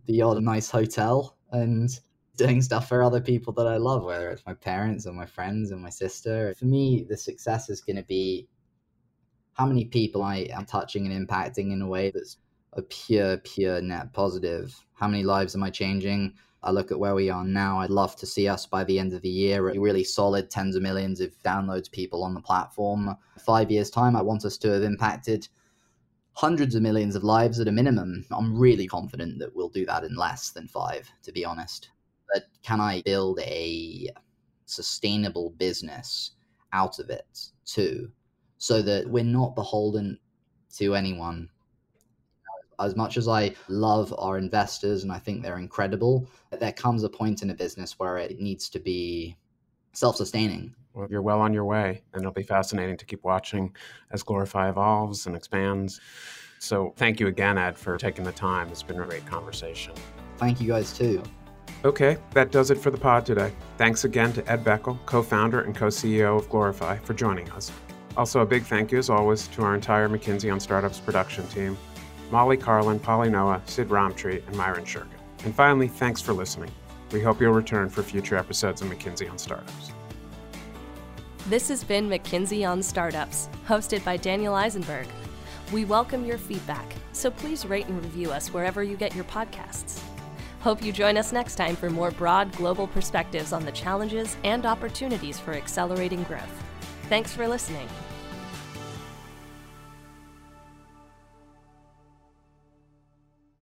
the 0.05 0.21
odd 0.21 0.41
nice 0.41 0.69
hotel 0.69 1.37
and 1.51 1.89
doing 2.37 2.61
stuff 2.61 2.89
for 2.89 3.03
other 3.03 3.21
people 3.21 3.53
that 3.53 3.67
I 3.67 3.77
love, 3.77 4.03
whether 4.03 4.29
it's 4.31 4.45
my 4.45 4.55
parents 4.55 5.05
or 5.05 5.13
my 5.13 5.25
friends 5.25 5.71
and 5.71 5.81
my 5.81 5.89
sister. 5.89 6.53
For 6.57 6.65
me, 6.65 7.05
the 7.07 7.17
success 7.17 7.69
is 7.69 7.81
going 7.81 7.97
to 7.97 8.03
be 8.03 8.47
how 9.53 9.67
many 9.67 9.85
people 9.85 10.23
I 10.23 10.47
am 10.51 10.65
touching 10.65 11.05
and 11.05 11.27
impacting 11.27 11.71
in 11.71 11.81
a 11.81 11.87
way 11.87 12.11
that's 12.11 12.37
a 12.73 12.81
pure, 12.81 13.37
pure 13.37 13.81
net 13.81 14.13
positive. 14.13 14.75
How 14.93 15.07
many 15.07 15.23
lives 15.23 15.55
am 15.55 15.63
I 15.63 15.69
changing? 15.69 16.33
I 16.63 16.71
look 16.71 16.91
at 16.91 16.99
where 16.99 17.13
we 17.13 17.29
are 17.29 17.43
now. 17.43 17.79
I'd 17.79 17.89
love 17.89 18.15
to 18.15 18.25
see 18.25 18.47
us 18.47 18.65
by 18.65 18.83
the 18.85 18.97
end 18.97 19.13
of 19.13 19.21
the 19.21 19.29
year 19.29 19.61
really 19.61 20.03
solid 20.03 20.49
tens 20.49 20.75
of 20.75 20.81
millions 20.81 21.19
of 21.19 21.37
downloads 21.43 21.91
people 21.91 22.23
on 22.23 22.33
the 22.33 22.41
platform. 22.41 23.15
Five 23.45 23.69
years' 23.69 23.89
time, 23.89 24.15
I 24.15 24.21
want 24.21 24.45
us 24.45 24.57
to 24.59 24.71
have 24.71 24.83
impacted 24.83 25.47
hundreds 26.33 26.75
of 26.75 26.81
millions 26.81 27.15
of 27.15 27.23
lives 27.23 27.59
at 27.59 27.67
a 27.67 27.71
minimum. 27.71 28.25
I'm 28.31 28.57
really 28.57 28.87
confident 28.87 29.39
that 29.39 29.55
we'll 29.55 29.69
do 29.69 29.85
that 29.85 30.03
in 30.03 30.15
less 30.15 30.49
than 30.49 30.67
five, 30.67 31.09
to 31.23 31.31
be 31.31 31.45
honest. 31.45 31.89
But 32.33 32.45
can 32.63 32.81
I 32.81 33.01
build 33.03 33.39
a 33.39 34.09
sustainable 34.65 35.51
business 35.51 36.31
out 36.71 36.99
of 36.99 37.09
it 37.09 37.49
too, 37.65 38.11
so 38.57 38.81
that 38.81 39.07
we're 39.07 39.23
not 39.23 39.55
beholden 39.55 40.19
to 40.77 40.95
anyone? 40.95 41.49
As 42.79 42.95
much 42.95 43.17
as 43.17 43.27
I 43.27 43.55
love 43.67 44.13
our 44.17 44.39
investors 44.39 45.03
and 45.03 45.11
I 45.11 45.19
think 45.19 45.43
they're 45.43 45.59
incredible, 45.59 46.27
there 46.51 46.71
comes 46.71 47.03
a 47.03 47.09
point 47.09 47.43
in 47.43 47.51
a 47.51 47.55
business 47.55 47.99
where 47.99 48.17
it 48.17 48.39
needs 48.39 48.67
to 48.69 48.79
be 48.79 49.37
self 49.91 50.15
sustaining. 50.15 50.73
Well, 50.93 51.07
you're 51.09 51.23
well 51.23 51.41
on 51.41 51.53
your 51.53 51.65
way, 51.65 52.03
and 52.13 52.21
it'll 52.21 52.31
be 52.31 52.43
fascinating 52.43 52.97
to 52.97 53.05
keep 53.05 53.23
watching 53.23 53.75
as 54.11 54.21
Glorify 54.21 54.69
evolves 54.69 55.25
and 55.25 55.35
expands. 55.35 55.99
So, 56.59 56.93
thank 56.97 57.19
you 57.19 57.27
again, 57.27 57.57
Ed, 57.57 57.77
for 57.77 57.97
taking 57.97 58.23
the 58.23 58.31
time. 58.31 58.69
It's 58.69 58.83
been 58.83 58.99
a 58.99 59.05
great 59.05 59.25
conversation. 59.25 59.93
Thank 60.37 60.61
you 60.61 60.67
guys, 60.67 60.95
too. 60.95 61.23
Okay, 61.83 62.17
that 62.31 62.51
does 62.51 62.69
it 62.71 62.77
for 62.77 62.91
the 62.91 62.97
pod 62.97 63.25
today. 63.25 63.51
Thanks 63.77 64.05
again 64.05 64.31
to 64.33 64.51
Ed 64.51 64.63
Beccle, 64.63 65.03
co 65.05 65.23
founder 65.23 65.61
and 65.61 65.75
co 65.75 65.87
CEO 65.87 66.37
of 66.37 66.47
Glorify, 66.49 66.97
for 66.99 67.13
joining 67.13 67.49
us. 67.51 67.71
Also, 68.15 68.41
a 68.41 68.45
big 68.45 68.63
thank 68.63 68.91
you, 68.91 68.99
as 68.99 69.09
always, 69.09 69.47
to 69.49 69.63
our 69.63 69.73
entire 69.73 70.07
McKinsey 70.07 70.53
on 70.53 70.59
Startups 70.59 70.99
production 70.99 71.47
team 71.47 71.77
Molly 72.31 72.57
Carlin, 72.57 72.99
Polly 72.99 73.29
Noah, 73.29 73.61
Sid 73.65 73.89
Romtree, 73.89 74.45
and 74.47 74.55
Myron 74.55 74.85
Shurkin. 74.85 75.07
And 75.43 75.53
finally, 75.53 75.87
thanks 75.87 76.21
for 76.21 76.33
listening. 76.33 76.71
We 77.11 77.21
hope 77.21 77.41
you'll 77.41 77.53
return 77.53 77.89
for 77.89 78.01
future 78.01 78.37
episodes 78.37 78.81
of 78.81 78.87
McKinsey 78.87 79.29
on 79.29 79.37
Startups. 79.37 79.92
This 81.47 81.67
has 81.67 81.83
been 81.83 82.07
McKinsey 82.07 82.65
on 82.65 82.81
Startups, 82.81 83.49
hosted 83.67 84.01
by 84.05 84.15
Daniel 84.15 84.55
Eisenberg. 84.55 85.07
We 85.73 85.83
welcome 85.83 86.23
your 86.23 86.37
feedback, 86.37 86.93
so 87.11 87.29
please 87.29 87.65
rate 87.65 87.85
and 87.87 88.01
review 88.01 88.31
us 88.31 88.53
wherever 88.53 88.81
you 88.81 88.95
get 88.95 89.13
your 89.13 89.25
podcasts. 89.25 89.99
Hope 90.61 90.81
you 90.81 90.93
join 90.93 91.17
us 91.17 91.33
next 91.33 91.55
time 91.55 91.75
for 91.75 91.89
more 91.89 92.11
broad 92.11 92.49
global 92.53 92.87
perspectives 92.87 93.51
on 93.51 93.65
the 93.65 93.73
challenges 93.73 94.37
and 94.45 94.65
opportunities 94.65 95.37
for 95.37 95.51
accelerating 95.51 96.23
growth. 96.23 96.63
Thanks 97.09 97.33
for 97.33 97.45
listening. 97.45 97.89